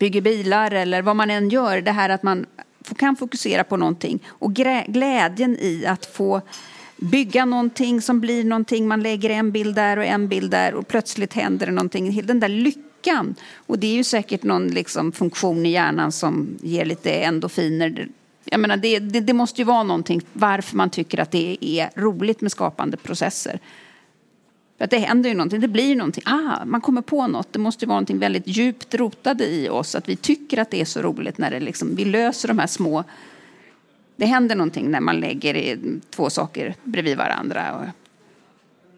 [0.00, 1.80] bygger bilar eller vad man än gör.
[1.80, 2.46] Det här att man
[2.96, 4.54] kan fokusera på någonting och
[4.86, 6.40] glädjen i att få
[6.96, 8.88] bygga någonting som blir någonting.
[8.88, 12.26] Man lägger en bild där och en bild där och plötsligt händer det någonting.
[12.26, 13.34] Den där lyckan.
[13.54, 18.08] Och det är ju säkert någon liksom funktion i hjärnan som ger lite endorfiner.
[18.44, 21.90] Jag menar, det, det, det måste ju vara någonting varför man tycker att det är
[21.94, 23.60] roligt med skapande processer.
[24.80, 26.22] För att det händer ju någonting, det blir någonting.
[26.26, 27.52] Ah, man kommer på något.
[27.52, 29.94] Det måste ju vara någonting väldigt djupt rotade i oss.
[29.94, 32.66] Att vi tycker att det är så roligt när det liksom, vi löser de här
[32.66, 33.04] små
[34.20, 35.78] det händer någonting när man lägger
[36.10, 37.86] två saker bredvid varandra och,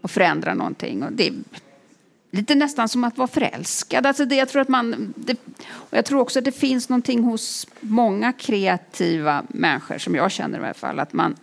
[0.01, 1.03] och förändrar någonting.
[1.03, 1.35] Och det är
[2.31, 4.07] lite nästan som att vara förälskad.
[4.07, 5.37] Alltså det, jag, tror att man, det,
[5.71, 10.61] och jag tror också att det finns någonting hos många kreativa människor, som jag känner
[10.61, 11.37] i alla fall, att man,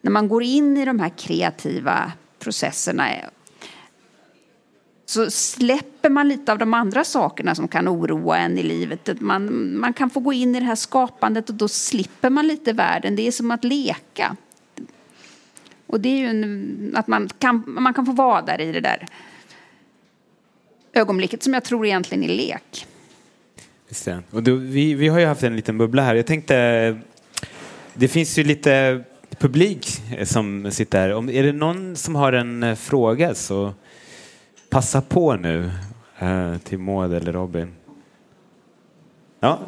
[0.00, 3.08] när man går in i de här kreativa processerna
[5.06, 9.20] så släpper man lite av de andra sakerna som kan oroa en i livet.
[9.20, 12.72] Man, man kan få gå in i det här skapandet och då slipper man lite
[12.72, 13.16] världen.
[13.16, 14.36] Det är som att leka.
[15.86, 18.80] Och det är ju en, att man kan, man kan få vara där i det
[18.80, 19.06] där
[20.94, 22.86] ögonblicket som jag tror egentligen är lek.
[23.88, 24.22] Just det.
[24.30, 26.14] Och då, vi, vi har ju haft en liten bubbla här.
[26.14, 26.98] Jag tänkte,
[27.94, 29.04] det finns ju lite
[29.38, 31.12] publik som sitter här.
[31.12, 33.74] Om, är det någon som har en eh, fråga så
[34.74, 35.70] passa på nu
[36.18, 37.74] eh, till Maud eller Robin.
[39.40, 39.58] Ja.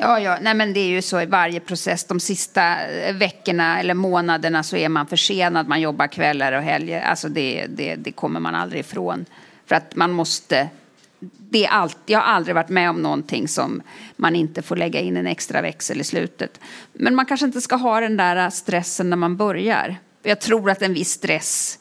[0.00, 0.38] Ja, ja.
[0.40, 2.04] Nej, men det är ju så i varje process.
[2.04, 5.68] De sista eh, veckorna eller månaderna så är man försenad.
[5.68, 7.00] Man jobbar kvällar och helger.
[7.00, 9.24] Alltså det, det, det kommer man aldrig ifrån.
[9.66, 10.68] För att man måste...
[11.50, 13.82] Det är allt, jag har aldrig varit med om någonting som
[14.16, 16.60] man inte får lägga in en extra växel i slutet.
[16.92, 19.96] Men man kanske inte ska ha den där eh, stressen när man börjar.
[20.22, 21.78] Jag tror att en viss stress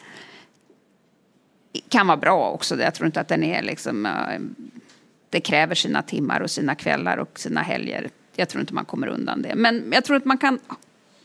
[1.90, 2.82] kan vara bra också.
[2.82, 4.06] Jag tror inte att den är liksom...
[4.06, 4.40] Eh,
[5.30, 8.10] det kräver sina timmar och sina kvällar och sina helger.
[8.36, 9.56] Jag tror inte man kommer undan det.
[9.56, 10.60] Men jag tror att man kan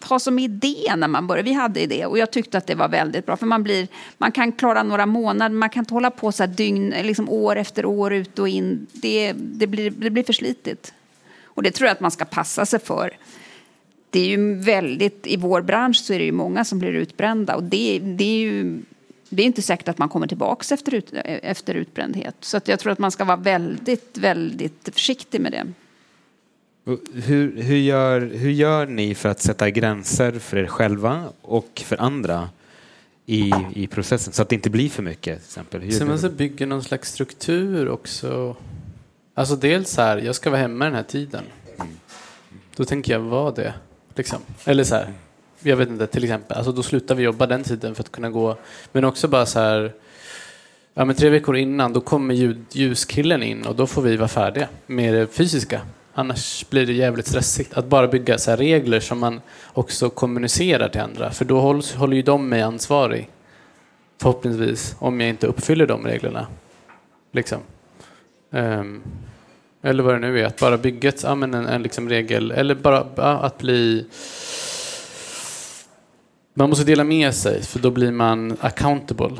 [0.05, 1.45] ha som idé när man börjar.
[1.45, 3.37] Vi hade idé och jag tyckte att det var väldigt bra.
[3.37, 3.89] För man, blir,
[4.19, 7.57] man kan klara några månader, man kan inte hålla på så här dygn, liksom år
[7.57, 8.87] efter år ut och in.
[8.93, 10.95] Det, det, blir, det blir för slitigt.
[11.45, 13.17] Och det tror jag att man ska passa sig för.
[14.11, 17.57] Det är ju väldigt, i vår bransch så är det ju många som blir utbrända
[17.57, 18.83] och det, det är ju
[19.37, 22.35] det är inte säkert att man kommer tillbaka efter, ut, efter utbrändhet.
[22.41, 25.67] Så att jag tror att man ska vara väldigt, väldigt försiktig med det.
[27.13, 32.01] Hur, hur, gör, hur gör ni för att sätta gränser för er själva och för
[32.01, 32.49] andra
[33.27, 35.39] i, i processen så att det inte blir för mycket?
[35.39, 35.81] Till exempel?
[35.81, 36.23] Hur Så gör man du?
[36.23, 38.57] så bygger någon slags struktur också.
[39.35, 41.45] Alltså dels så här, jag ska vara hemma den här tiden.
[42.77, 43.75] Då tänker jag vara det.
[44.15, 44.39] Liksom.
[44.65, 45.13] Eller så här,
[45.63, 46.57] jag vet inte, till exempel.
[46.57, 48.57] Alltså då slutar vi jobba den tiden för att kunna gå.
[48.93, 49.93] Men också bara så här,
[50.95, 54.29] ja men tre veckor innan då kommer ljud, ljuskillen in och då får vi vara
[54.29, 55.81] färdiga med det fysiska.
[56.15, 59.41] Annars blir det jävligt stressigt att bara bygga så här regler som man
[59.73, 61.31] också kommunicerar till andra.
[61.31, 63.29] För då hålls, håller ju de mig ansvarig.
[64.23, 66.47] Förhoppningsvis, om jag inte uppfyller de reglerna.
[67.33, 67.59] Liksom.
[68.51, 69.03] Um,
[69.83, 72.51] eller vad det nu är, att bara bygga ett, ja, men en, en liksom regel,
[72.51, 74.07] eller bara ja, att bli...
[76.55, 79.31] Man måste dela med sig, för då blir man accountable.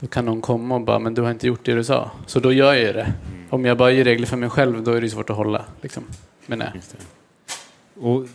[0.00, 2.10] Då kan någon komma och bara, men du har inte gjort det du sa.
[2.26, 3.12] Så då gör jag det.
[3.50, 5.64] Om jag bara ger regler för mig själv, då är det svårt att hålla.
[5.80, 6.04] Liksom.
[6.46, 6.72] Men nej.
[8.00, 8.26] Och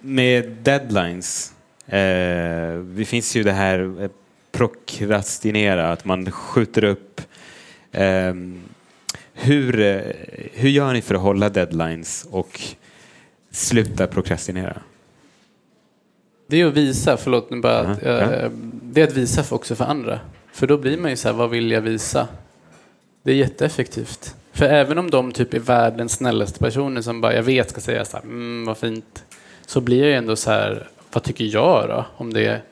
[0.00, 1.52] med deadlines,
[1.86, 4.10] eh, det finns ju det här eh,
[4.52, 7.20] prokrastinera, att man skjuter upp.
[7.92, 8.34] Eh,
[9.32, 10.00] hur, eh,
[10.52, 12.60] hur gör ni för att hålla deadlines och
[13.50, 14.76] sluta prokrastinera?
[16.46, 18.08] Det är att visa, förlåt nu bara, ja.
[18.08, 18.50] eh,
[18.82, 20.20] det är att visa för också för andra.
[20.52, 22.28] För då blir man ju så här, vad vill jag visa?
[23.22, 24.34] Det är jätteeffektivt.
[24.52, 28.04] För även om de typ är världens snällaste personer som bara, jag vet, ska säga
[28.04, 29.24] så här, mm, vad fint.
[29.66, 32.06] Så blir jag ju ändå så här, vad tycker jag då?
[32.16, 32.62] Om det är,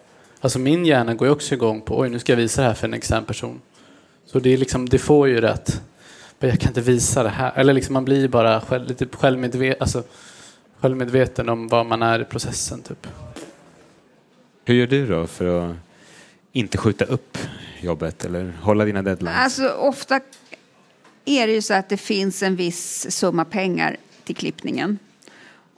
[0.40, 2.74] alltså min hjärna går ju också igång på, oj nu ska jag visa det här
[2.74, 3.60] för en extern person.
[4.26, 5.82] Så det är liksom, det får ju rätt.
[6.38, 7.52] Men jag kan inte visa det här.
[7.56, 10.02] Eller liksom man blir bara själv, lite självmedveten, alltså,
[10.80, 13.06] självmedveten om vad man är i processen typ.
[14.64, 15.76] Hur gör du då för att
[16.52, 17.38] inte skjuta upp
[17.80, 19.36] jobbet eller hålla dina deadlines?
[19.36, 20.20] Alltså ofta
[21.24, 24.98] är det ju så att det finns en viss summa pengar till klippningen.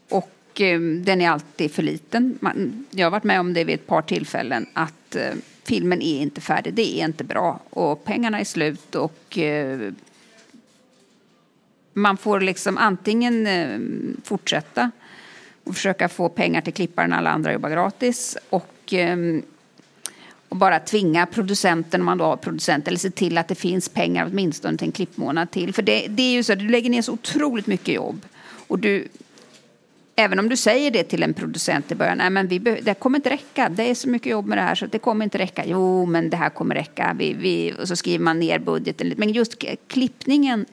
[0.09, 2.39] Och eh, den är alltid för liten.
[2.41, 5.33] Man, jag har varit med om det vid ett par tillfällen att eh,
[5.65, 9.93] filmen är inte färdig, det är inte bra och pengarna är slut och eh,
[11.93, 13.79] man får liksom antingen eh,
[14.25, 14.91] fortsätta
[15.65, 19.43] och försöka få pengar till klipparen när alla andra jobbar gratis och och, ehm,
[20.49, 23.89] och bara tvinga producenten, om man då har producent, eller se till att det finns
[23.89, 25.75] pengar åtminstone till en klippmånad till.
[25.75, 28.27] För det, det är ju så att du lägger ner så otroligt mycket jobb.
[28.67, 29.09] Och du,
[30.17, 33.19] även om du säger det till en producent i början, nej men vi det kommer
[33.19, 35.63] inte räcka, det är så mycket jobb med det här så det kommer inte räcka.
[35.67, 37.17] Jo, men det här kommer räcka.
[37.19, 39.21] Vi, vi, och så skriver man ner budgeten lite.
[39.21, 40.67] Men just klippningen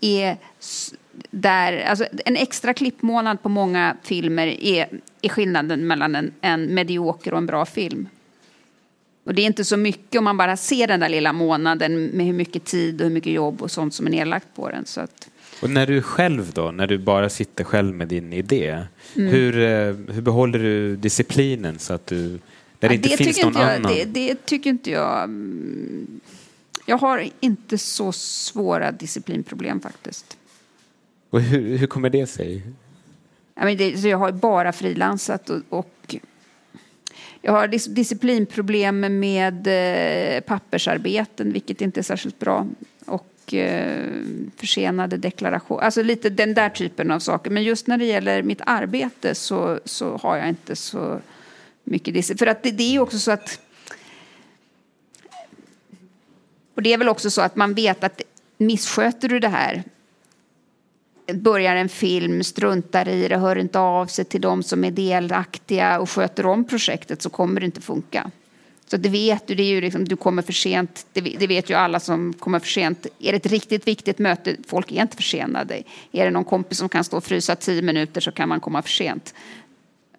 [0.00, 0.36] är
[1.30, 4.88] där, alltså en extra klippmånad på många filmer är,
[5.22, 8.08] är skillnaden mellan en, en medioker och en bra film.
[9.24, 12.26] Och det är inte så mycket om man bara ser den där lilla månaden med
[12.26, 14.86] hur mycket tid och hur mycket jobb och sånt som är nedlagt på den.
[14.86, 15.28] Så att,
[15.62, 18.82] Och när du själv då, när du bara sitter själv med din idé,
[19.16, 19.28] Mm.
[19.32, 22.38] hur, eh, hur behåller du disciplinen så att du, där
[22.78, 23.92] det Ja, inte finns tycker någon inte jag, annan?
[23.94, 25.22] Det, det tycker inte jag.
[25.24, 26.20] mm,
[26.86, 30.36] Jag har inte så svåra disciplinproblem faktiskt.
[31.30, 32.62] Och hur, hur kommer det sig?
[33.54, 36.16] Jag, men det, så jag har bara frilansat och, och
[37.42, 42.66] jag har dis, disciplinproblem med eh, pappersarbeten, vilket inte är särskilt bra.
[43.06, 44.04] Och eh,
[44.56, 47.50] försenade deklarationer, alltså lite den där typen av saker.
[47.50, 51.20] Men just när det gäller mitt arbete så, så har jag inte så
[51.84, 52.38] mycket disciplin.
[52.38, 53.60] För att det, det är ju också så att
[56.74, 58.22] och det är väl också så att man vet att
[58.56, 59.82] missköter du det här
[61.34, 66.00] börjar en film, struntar i det, hör inte av sig till de som är delaktiga
[66.00, 68.30] och sköter om projektet så kommer det inte funka.
[68.86, 71.74] Så det vet du, det är ju liksom, du kommer för sent, det vet, ju
[71.74, 73.06] alla som kommer för sent.
[73.18, 75.82] Är det ett riktigt viktigt möte, folk är inte försenade.
[76.12, 78.82] Är det någon kompis som kan stå och frysa tio minuter så kan man komma
[78.82, 79.34] för sent.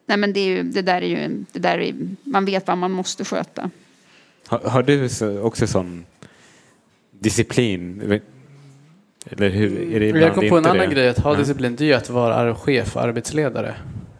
[0.06, 2.78] Nej men det, är ju, det där är ju, det där är, man vet vad
[2.78, 3.70] man måste sköta.
[4.48, 5.10] Har, har du
[5.42, 6.06] också sån
[7.12, 8.22] disciplin?
[9.26, 9.94] Eller hur?
[9.96, 10.94] Är det ibland Jag kom på en annan det?
[10.96, 13.76] grej att ha disciplin, det är ju att vara ar- chef och arbetsledare.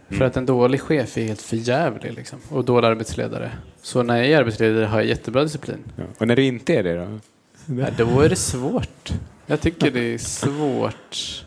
[0.10, 2.40] För att en dålig chef är helt förjävlig liksom.
[2.50, 3.52] Och dålig arbetsledare.
[3.82, 5.78] Så när jag är arbetsledare har jag jättebra disciplin.
[5.96, 6.04] Ja.
[6.18, 7.20] Och när du inte är det då?
[7.80, 9.14] Ja, då är det svårt.
[9.46, 11.46] Jag tycker det är svårt.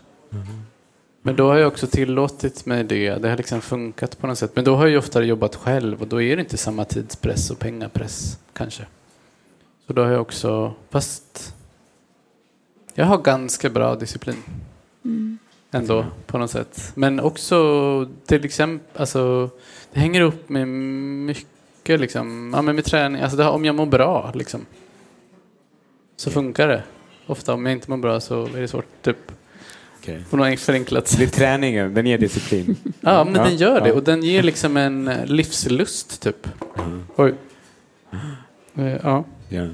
[1.23, 3.15] Men då har jag också tillåtit mig det.
[3.15, 4.51] Det har liksom funkat på något sätt.
[4.55, 7.59] Men då har jag oftare jobbat själv och då är det inte samma tidspress och
[7.59, 8.83] pengapress kanske.
[9.87, 11.55] Så då har jag också, fast
[12.95, 14.37] jag har ganska bra disciplin.
[15.05, 15.39] Mm.
[15.71, 16.93] Ändå på något sätt.
[16.95, 19.51] Men också till exempel, alltså
[19.93, 23.87] det hänger upp med mycket liksom, ja men med träning, alltså det, om jag mår
[23.87, 24.67] bra liksom.
[26.17, 26.83] Så funkar det.
[27.27, 29.33] Ofta om jag inte mår bra så är det svårt, typ.
[30.03, 30.23] Okay.
[30.31, 31.19] På något förenklat sätt.
[31.19, 32.77] Det är träningen, den ger disciplin.
[33.01, 33.89] Ja, men Ja, den gör det.
[33.89, 33.95] ja.
[33.95, 36.49] Och den ger liksom en eh, livslust, typ.
[36.79, 37.05] Mm.
[37.17, 37.35] Oj.
[38.75, 39.25] Eh, Ja.
[39.49, 39.67] Ja.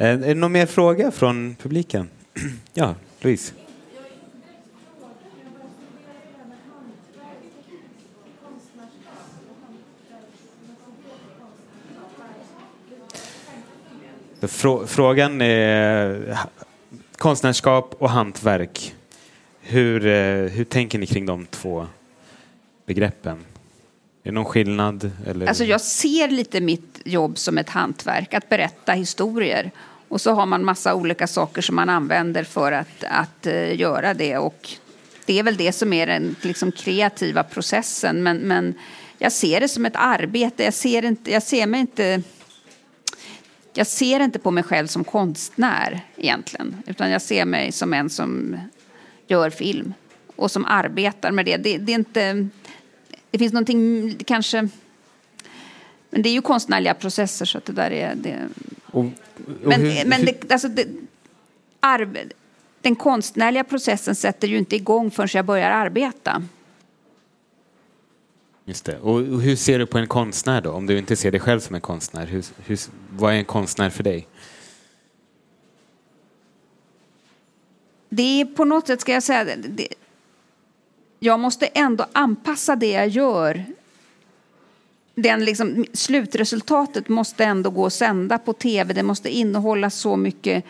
[0.00, 2.08] Eh, är det någon mer fråga från publiken?
[2.74, 3.52] Ja, Louise.
[14.86, 16.38] Frågan är eh,
[17.18, 18.94] konstnärskap och hantverk.
[19.60, 21.86] Hur, eh, hur tänker ni kring de två
[22.86, 23.38] begreppen?
[24.22, 25.10] Är det någon skillnad?
[25.26, 25.46] Eller?
[25.46, 29.70] Alltså jag ser lite mitt jobb som ett hantverk, att berätta historier.
[30.10, 34.14] Och så har man massa olika saker som man använder för att, att eh, göra
[34.14, 34.38] det.
[34.38, 34.68] Och
[35.24, 38.22] det är väl det som är den liksom, kreativa processen.
[38.22, 38.74] Men, men
[39.18, 40.64] jag ser det som ett arbete.
[40.64, 42.22] Jag ser, inte, jag ser mig inte...
[43.72, 46.82] Jag ser inte på mig själv som konstnär egentligen.
[46.86, 48.56] Utan jag ser mig som en som
[49.26, 49.94] gör film.
[50.36, 51.56] Och som arbetar med det.
[51.56, 52.48] Det, det är inte...
[53.30, 54.68] Det finns någonting kanske...
[56.10, 58.14] Men det är ju konstnärliga processer så att det där är...
[58.14, 58.36] Det,
[58.92, 59.12] och- och
[59.62, 60.86] men hur- men det, alltså det,
[61.80, 62.24] arbe,
[62.80, 66.42] den konstnärliga processen sätter ju inte igång förrän jag börjar arbeta.
[68.64, 68.98] Just det.
[68.98, 70.70] Och och hur ser du på en konstnär då?
[70.72, 72.78] Om du inte ser dig själv som en konstnär, hur, hur,
[73.10, 74.26] vad är en konstnär för dig?
[78.08, 79.88] Det är på något sätt, ska jag säga, det,
[81.18, 83.64] jag måste ändå anpassa det jag gör.
[85.22, 88.94] Den liksom, slutresultatet måste ändå gå att sända på tv.
[88.94, 90.64] Det måste innehålla så mycket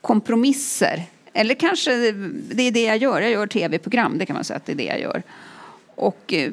[0.00, 1.04] kompromisser.
[1.32, 3.20] Eller kanske det är det jag gör.
[3.20, 5.22] Jag gör tv-program, det kan man säga att det är det jag gör.
[5.94, 6.52] Och eh,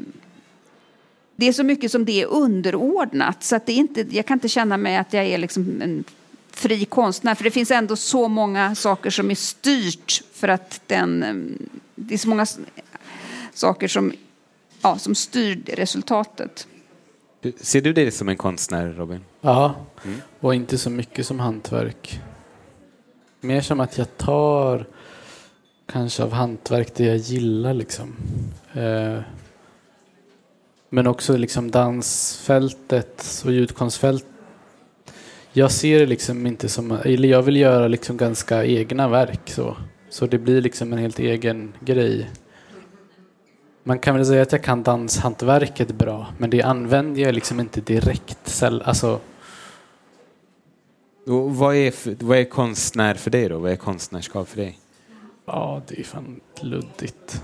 [1.36, 4.36] det är så mycket som det är underordnat så att det är inte, jag kan
[4.36, 6.04] inte känna mig att jag är liksom en
[6.52, 11.24] fri konstnär för det finns ändå så många saker som är styrt för att den,
[11.24, 11.36] eh,
[11.96, 12.46] det är så många
[13.54, 14.14] saker som,
[14.82, 16.68] ja, som styr resultatet.
[17.58, 19.20] Ser du dig som en konstnär, Robin?
[19.42, 19.76] Ja,
[20.06, 20.22] Mm.
[20.40, 22.22] och inte så mycket som hantverk.
[23.42, 24.86] Mer som att jag tar
[25.92, 28.16] kanske av hantverk det jag gillar liksom.
[28.74, 29.20] Eh,
[30.90, 34.26] men också liksom dansfältet och ljudkonstfält.
[35.54, 39.78] Jag ser det liksom inte som, eller jag vill göra liksom ganska egna verk så.
[40.10, 42.30] Så det blir liksom en helt egen grej.
[43.88, 47.82] Man kan väl säga att jag kan danshantverket bra, men det använder jag liksom inte
[47.82, 48.64] direkt.
[48.64, 49.20] Alltså,
[51.28, 53.60] Och vad, är, vad är konstnär för dig då?
[53.60, 54.80] Vad är konstnärskap för dig?
[55.46, 57.44] Ja, det är fan luddigt.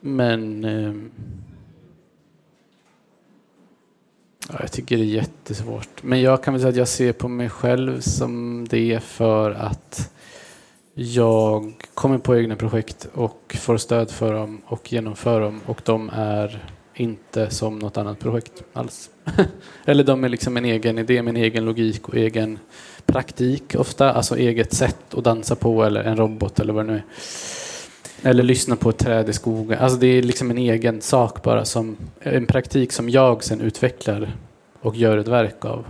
[0.00, 0.64] Men...
[0.64, 1.10] ehm,
[4.48, 6.02] ja, jag tycker det är jättesvårt.
[6.02, 10.12] Men jag kan väl säga att jag ser på mig själv som det för att
[10.98, 16.10] jag kommer på egna projekt och får stöd för dem och genomför dem och de
[16.14, 19.10] är inte som något annat projekt alls.
[19.84, 22.58] Eller de är liksom en egen idé med en egen logik och egen
[23.06, 26.98] praktik ofta, alltså eget sätt att dansa på eller en robot eller vad det nu
[26.98, 27.04] är.
[28.30, 29.78] Eller lyssna på ett träd i skogen.
[29.78, 34.32] Alltså det är liksom en egen sak bara som en praktik som jag sen utvecklar
[34.80, 35.86] och gör ett verk av.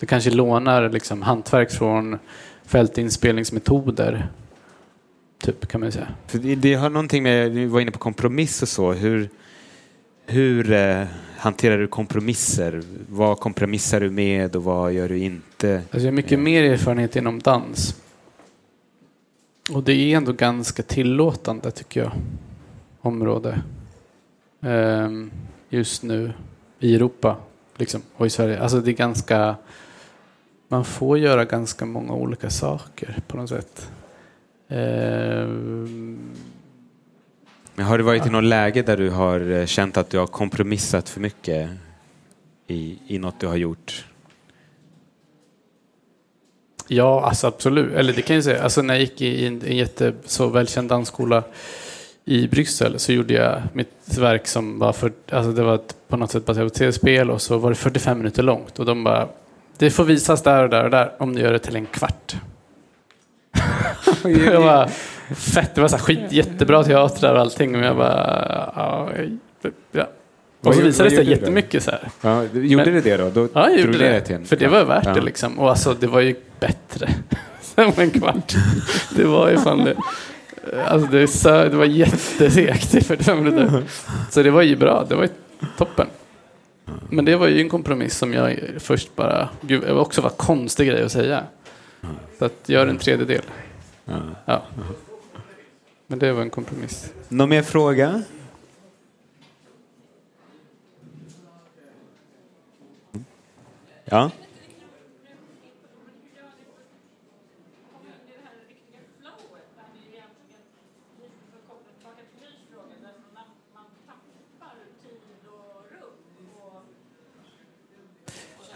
[0.00, 2.18] Det kanske lånar liksom hantverk från
[2.66, 4.28] fältinspelningsmetoder.
[5.38, 6.08] Typ kan man säga.
[6.26, 8.92] För det, det har någonting med, du var inne på kompromiss och så.
[8.92, 9.28] Hur,
[10.26, 11.04] hur eh,
[11.36, 12.82] hanterar du kompromisser?
[13.08, 15.74] Vad kompromissar du med och vad gör du inte?
[15.74, 17.96] Alltså jag har mycket mer erfarenhet inom dans.
[19.70, 22.12] Och det är ändå ganska tillåtande tycker jag.
[23.00, 23.62] Område.
[24.60, 25.30] Ehm,
[25.68, 26.32] just nu
[26.80, 27.36] i Europa
[27.76, 28.60] liksom, och i Sverige.
[28.60, 29.56] Alltså det är ganska...
[30.68, 33.90] Man får göra ganska många olika saker på något sätt.
[34.68, 36.30] Ehm,
[37.76, 41.08] har du varit i något läge där du har eh, känt att du har kompromissat
[41.08, 41.70] för mycket
[42.66, 44.04] i, i något du har gjort?
[46.88, 47.92] Ja, alltså absolut.
[47.94, 48.62] Eller det kan jag säga.
[48.62, 51.42] Alltså när jag gick i en, en jätte så välkänd dansskola
[52.24, 56.30] i Bryssel så gjorde jag mitt verk som var för, alltså det var på något
[56.30, 59.28] sätt baserat på tv-spel och så var det 45 minuter långt och de bara
[59.78, 62.36] det får visas där och där och där om du gör det till en kvart.
[64.24, 64.88] jag bara,
[65.36, 67.74] fett, det var så här skit, jättebra teatrar och allting.
[67.76, 68.70] Och jag bara,
[69.92, 70.06] ja.
[70.60, 72.08] Och så Vad visade det sig jättemycket så här.
[72.20, 73.30] Ja, gjorde Men- det det då?
[73.30, 74.30] då Ja, jag gjorde det.
[74.30, 75.14] en För det var värt Ja.
[75.14, 75.58] det liksom.
[75.58, 77.08] Och alltså, det var ju bättre
[77.76, 78.54] än en kvart.
[79.16, 79.94] Det var ju fan det.
[80.86, 83.82] Alltså det, sö- det var jättesegt i 45 minuter.
[84.30, 85.04] Så det var ju bra.
[85.08, 85.28] Det var ju
[85.78, 86.06] toppen.
[87.10, 89.48] Men det var ju en kompromiss som jag först bara...
[89.60, 91.44] Gud, det var också var konstig grej att säga.
[92.38, 93.42] Så att gör en tredjedel.
[94.44, 94.62] Ja.
[96.06, 97.12] Men det var en kompromiss.
[97.28, 98.22] Någon mer fråga?
[104.04, 104.30] Ja.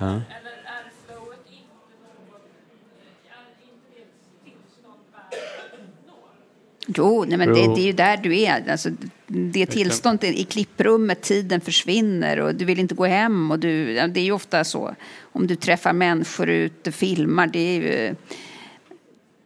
[0.01, 0.07] Ja.
[0.07, 2.41] Eller är flowet inte något,
[3.29, 5.35] är inte det ett tillstånd värt
[5.65, 6.15] att nå?
[6.87, 7.75] Jo, nej, men det, Jo.
[7.75, 8.71] det är ju där du är.
[8.71, 8.91] Alltså,
[9.27, 13.51] det tillståndet i klipprummet, tiden försvinner och du vill inte gå hem.
[13.51, 14.95] Och du, det är ju ofta så.
[15.21, 18.15] Om du träffar människor ute, filmar, det är ju...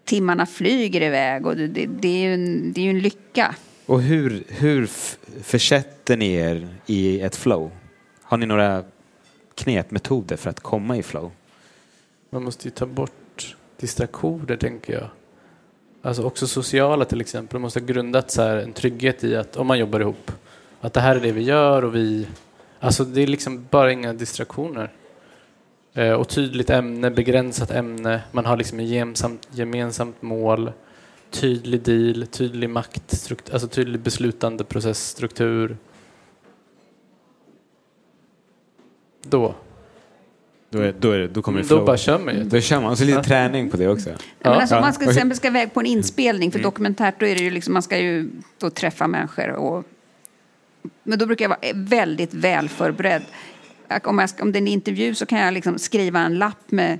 [0.04, 3.54] Timmarna flyger iväg och det, det, det, är, ju en, det är ju en lycka.
[3.86, 4.86] Och hur, hur
[5.42, 7.70] försätter ni er i ett flow?
[8.22, 8.84] Har ni några
[9.54, 11.30] knepmetoder för att komma i flow?
[12.30, 15.08] Man måste ju ta bort distraktioner, tänker jag.
[16.02, 17.54] Alltså också sociala till exempel.
[17.54, 20.32] Man måste ha grundat så här en trygghet i att om man jobbar ihop,
[20.80, 22.26] att det här är det vi gör och vi...
[22.80, 24.92] Alltså det är liksom bara inga distraktioner.
[25.94, 28.20] Eh, och tydligt ämne, begränsat ämne.
[28.32, 30.72] Man har liksom ett gemensamt, gemensamt mål,
[31.30, 35.76] tydlig deal, tydlig maktstruktur, alltså tydlig beslutande processstruktur.
[39.24, 39.54] Då,
[40.70, 41.84] Då, är, då, är det, då kommer det då flow.
[41.86, 42.44] bara kör man ju.
[42.44, 42.90] Då kör man.
[42.90, 43.22] Och så lite Ja.
[43.24, 44.10] träning på det också.
[44.10, 47.14] Ja, men alltså, om man ska, hur- sen ska iväg på en inspelning för dokumentärt,
[47.20, 49.48] då är det ju liksom, man ska ju då träffa människor.
[49.50, 49.84] Och,
[51.02, 53.22] men då brukar jag vara väldigt väl förberedd.
[54.04, 56.70] Om, jag ska, om det är en intervju så kan jag liksom skriva en lapp
[56.70, 56.98] med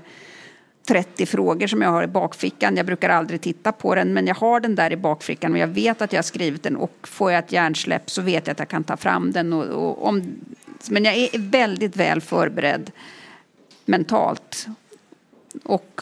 [0.87, 2.77] 30 frågor som jag har i bakfickan.
[2.77, 5.67] Jag brukar aldrig titta på den, men jag har den där i bakfickan och jag
[5.67, 8.59] vet att jag har skrivit den och får jag ett hjärnsläpp så vet jag att
[8.59, 9.53] jag kan ta fram den.
[9.53, 10.23] Och, och om,
[10.89, 12.91] men jag är väldigt väl förberedd
[13.85, 14.67] mentalt.
[15.63, 16.01] Och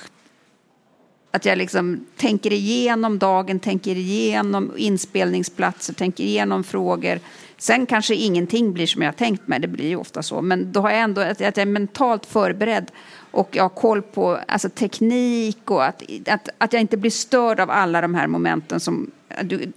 [1.32, 7.20] att jag liksom tänker igenom dagen, tänker igenom inspelningsplatser, tänker igenom frågor.
[7.58, 10.42] Sen kanske ingenting blir som jag har tänkt mig, det blir ju ofta så.
[10.42, 12.92] Men då har jag ändå att att jag är mentalt förberedd
[13.32, 17.60] och jag har koll på alltså, teknik och att, att, att jag inte blir störd
[17.60, 19.12] av alla de här momenten som
[19.44, 19.72] du,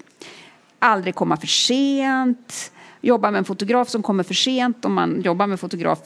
[0.78, 2.72] aldrig komma för sent,
[3.06, 4.84] jobba med en fotograf som kommer för sent.
[4.84, 5.98] Om man jobbar med fotograf,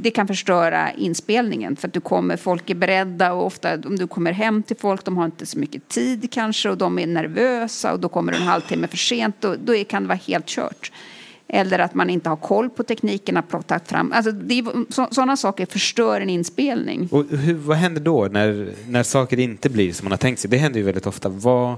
[0.00, 4.06] det kan förstöra inspelningen för att du kommer, folk är beredda och ofta om du
[4.06, 7.92] kommer hem till folk, de har inte så mycket tid kanske och de är nervösa
[7.92, 10.92] och då kommer du en halvtimme för sent och då kan det vara helt kört.
[11.48, 14.12] Eller att man inte har koll på tekniken, har fram.
[14.12, 17.08] Alltså det är, så, sådana saker förstör en inspelning.
[17.12, 20.50] Och hur, vad händer då när, när saker inte blir som man har tänkt sig?
[20.50, 21.28] Det händer ju väldigt ofta.
[21.28, 21.76] Vad,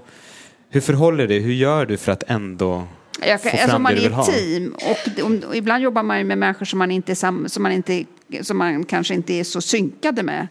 [0.71, 1.39] hur förhåller det?
[1.39, 2.85] Hur gör du för att ändå
[3.27, 6.25] jag kan, alltså om man är ett team och, om, och ibland jobbar man ju
[6.25, 8.05] med människor som man, inte sam, som, man inte,
[8.43, 10.49] som man kanske inte är så synkade med.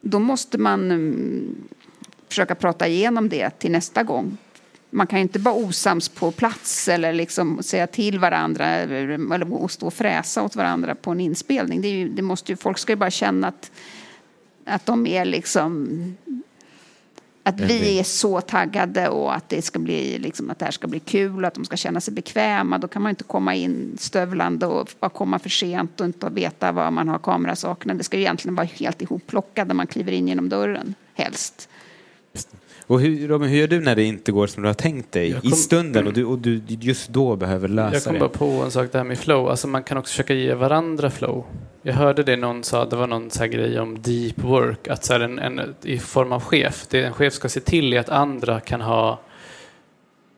[0.00, 1.56] Då måste man mm,
[2.28, 4.36] försöka prata igenom det till nästa gång.
[4.90, 9.68] Man kan ju inte vara osams på plats eller liksom säga till varandra eller, eller
[9.68, 11.80] stå och fräsa åt varandra på en inspelning.
[11.82, 13.70] Det ju, det måste ju, folk ska ju bara känna att,
[14.66, 15.88] att de är liksom
[17.42, 20.86] att vi är så taggade och att det ska bli liksom, att det här ska
[20.88, 22.78] bli kul och att de ska känna sig bekväma.
[22.78, 26.72] Då kan man inte komma in stövlande och bara komma för sent och inte veta
[26.72, 27.94] var man har kamerasakerna.
[27.94, 31.68] Det ska ju egentligen vara helt ihopplockat när man kliver in genom dörren, helst.
[32.90, 35.30] Och hur, Robin, hur gör du när det inte går som du har tänkt dig
[35.30, 38.20] Jag i kom- stunden och du, och du just då behöver Jag lösa kom det?
[38.20, 39.48] bara på en sak, det här med flow.
[39.48, 41.44] Alltså man kan också försöka ge varandra flow.
[41.82, 45.04] Jag hörde det någon sa, det var någon så här grej om deep work, att
[45.04, 48.08] så en, en, i form av chef, det en chef ska se till är att
[48.08, 49.20] andra kan ha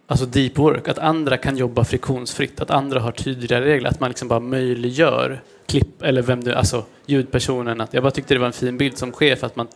[0.06, 4.10] Alltså deep work, att andra kan jobba friktionsfritt, att andra har tydliga regler, att man
[4.10, 7.80] liksom bara möjliggör klipp, eller vem du, alltså ljudpersonen.
[7.80, 9.66] Att, jag bara tyckte det var en fin bild som chef, att man,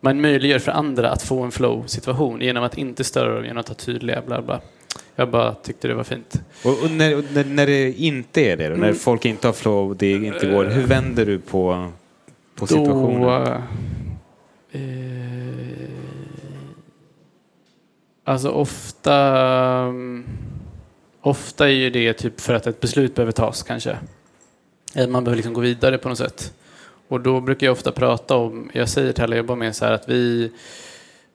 [0.00, 3.68] man möjliggör för andra att få en flow-situation genom att inte störa dem, genom att
[3.68, 4.60] ha tydliga bla bla.
[5.16, 6.42] Jag bara tyckte det var fint.
[6.64, 8.96] Och, och när, och när, när det inte är det, då, när Mm.
[8.96, 11.92] folk inte har flow det inte går, hur vänder du på,
[12.54, 13.22] på situationen?
[13.22, 13.62] Då,
[14.78, 14.80] eh,
[18.24, 19.16] alltså ofta,
[19.88, 20.24] mm,
[21.20, 23.98] ofta är ju det typ för att ett beslut behöver tas kanske.
[24.94, 26.52] Man behöver liksom gå vidare på något sätt.
[27.08, 29.84] Och då brukar jag ofta prata om, jag säger till alla jag jobbar med så
[29.84, 30.52] här att vi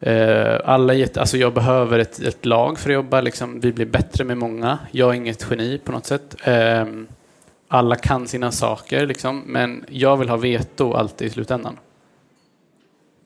[0.06, 3.22] Eh, alla alltså jag behöver ett, ett lag för att jobba.
[3.22, 3.60] Liksom.
[3.60, 4.80] Vi blir bättre med många.
[4.92, 6.36] Jag är inget geni på något sätt.
[6.44, 6.86] Eh,
[7.68, 9.44] alla kan sina saker, liksom.
[9.46, 11.80] men jag vill ha veto alltid i slutändan.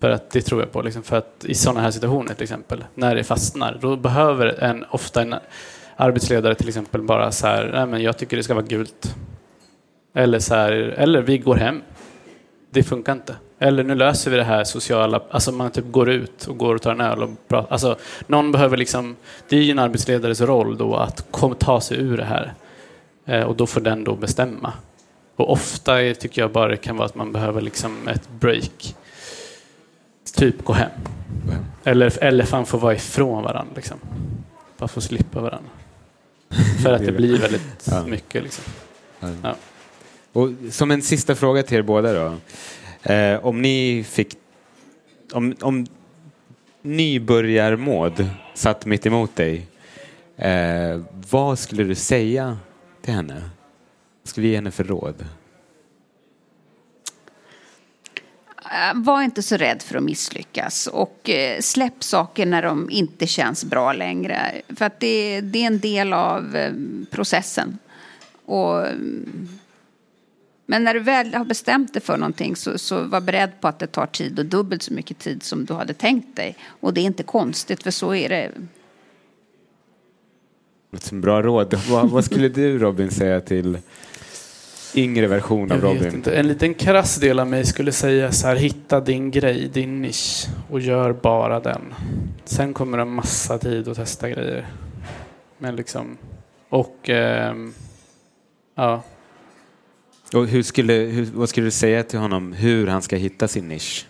[0.02, 0.82] För att det tror jag på.
[0.82, 4.86] Liksom, för att i sådana här situationer till exempel, när det fastnar, då behöver en,
[4.89, 5.36] ofta en
[5.95, 9.16] arbetsledare till exempel bara så här, nej men jag tycker det ska vara gult.
[10.14, 11.82] Eller så här, eller vi går hem.
[12.78, 13.36] Det funkar inte.
[13.59, 16.82] Eller nu löser vi det här sociala, alltså man typ går ut och går och
[16.82, 17.71] tar en öl och pratar.
[17.71, 17.97] Alltså
[18.28, 19.15] någon behöver liksom,
[19.49, 22.53] det är ju en arbetsledares roll då att kom, ta sig ur det här.
[23.25, 24.73] Eh, och då får den då bestämma.
[25.36, 28.95] Och ofta är, tycker jag bara det kan vara att man behöver liksom ett break.
[30.36, 30.91] Typ gå hem.
[31.84, 33.73] Eller, eller fan få vara ifrån varandra.
[33.75, 33.97] Liksom.
[34.78, 35.69] Bara få slippa varandra.
[36.84, 38.43] För att det blir väldigt mycket.
[38.43, 38.63] Liksom.
[39.41, 39.55] Ja.
[40.38, 42.38] Och som en sista fråga till er båda då.
[43.12, 44.34] Eh, om ni fick...
[45.34, 45.88] Om, om
[46.82, 49.68] nybörjarmåd satt mitt emot dig,
[50.36, 52.58] eh, vad skulle du säga
[53.02, 53.50] till henne?
[54.24, 55.26] Vad skulle du ge henne för råd?
[58.58, 63.28] Eh, var inte så rädd för att misslyckas och eh, släpp saker när de inte
[63.28, 64.62] känns bra längre.
[64.76, 66.74] För att det, det är en del av eh,
[67.12, 67.78] processen.
[68.46, 69.60] Och, mm,
[70.70, 73.80] men när du väl har bestämt dig för någonting så, så var beredd på att
[73.80, 76.55] det tar tid och dubbelt så mycket tid som du hade tänkt dig.
[76.80, 78.51] Och det är inte konstigt för så är det.
[80.99, 81.80] Som bra råd.
[81.89, 83.78] vad, vad skulle du Robin säga till
[84.95, 86.15] yngre version av Robin?
[86.15, 86.36] inte.
[86.36, 90.47] En liten krass del av mig skulle säga så här, hitta din grej, din nisch
[90.70, 91.93] och gör bara den.
[92.45, 94.68] Sen kommer det en massa tid att testa grejer.
[95.57, 96.18] Men liksom,
[96.70, 97.74] och ehm,
[98.76, 99.03] ja,
[100.34, 103.67] och hur skulle, hur, vad skulle du säga till honom hur han ska hitta sin
[103.67, 104.07] nisch?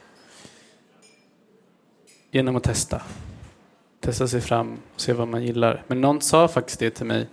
[2.31, 3.01] genom att testa.
[3.99, 5.83] Testa sig fram och se vad man gillar.
[5.87, 7.27] Men någon sa faktiskt det till mig.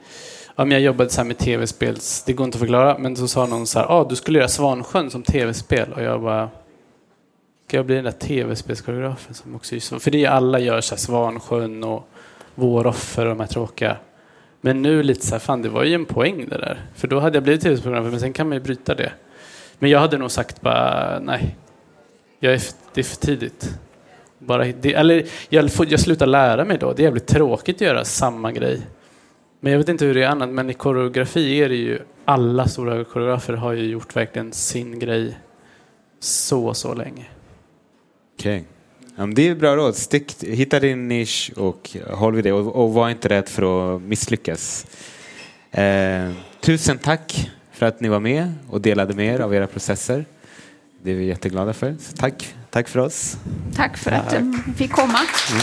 [0.57, 3.28] Ja, men jag jobbade så här med tv-spels, det går inte att förklara, men så
[3.28, 5.93] sa någon så här, ah, du skulle göra Svansjön som tv-spel.
[5.93, 6.51] Och jag bara,
[7.66, 9.99] ska jag bli den där tv-spelskoreografen som också?
[10.01, 12.09] För det är alla gör så här Svansjön och
[12.55, 13.97] Våroffer och de här tråkiga.
[14.65, 16.81] Men nu lite så här, fan det var ju en poäng det där.
[16.95, 19.12] För då hade jag blivit tv-programmet, men sen kan man ju bryta det.
[19.79, 21.57] Men jag hade nog sagt bara, nej,
[22.41, 22.62] jag är,
[22.95, 23.79] det är för tidigt.
[24.39, 26.93] Bara, det, eller jag, får, jag slutar lära mig då.
[26.93, 28.81] Det är jävligt tråkigt att göra samma grej.
[29.61, 32.69] Men jag vet inte hur det är annat, men i koreografi är det ju alla
[32.69, 35.39] stora koreografer har ju gjort verkligen sin grej
[36.21, 37.27] så, så länge.
[38.39, 38.65] Okej.
[39.17, 39.97] Ja, det är bra råd.
[39.97, 42.53] Stick, hitta din nisch och håll vid det.
[42.53, 44.87] Och, och var inte rädd för att misslyckas.
[45.71, 50.25] Eh, tusen tack för att ni var med och delade med er av era processer.
[51.03, 51.97] Det är vi jätteglada för.
[52.01, 53.37] Så tack, tack för oss.
[53.75, 55.19] Tack för att du fick komma.
[55.51, 55.62] Mm.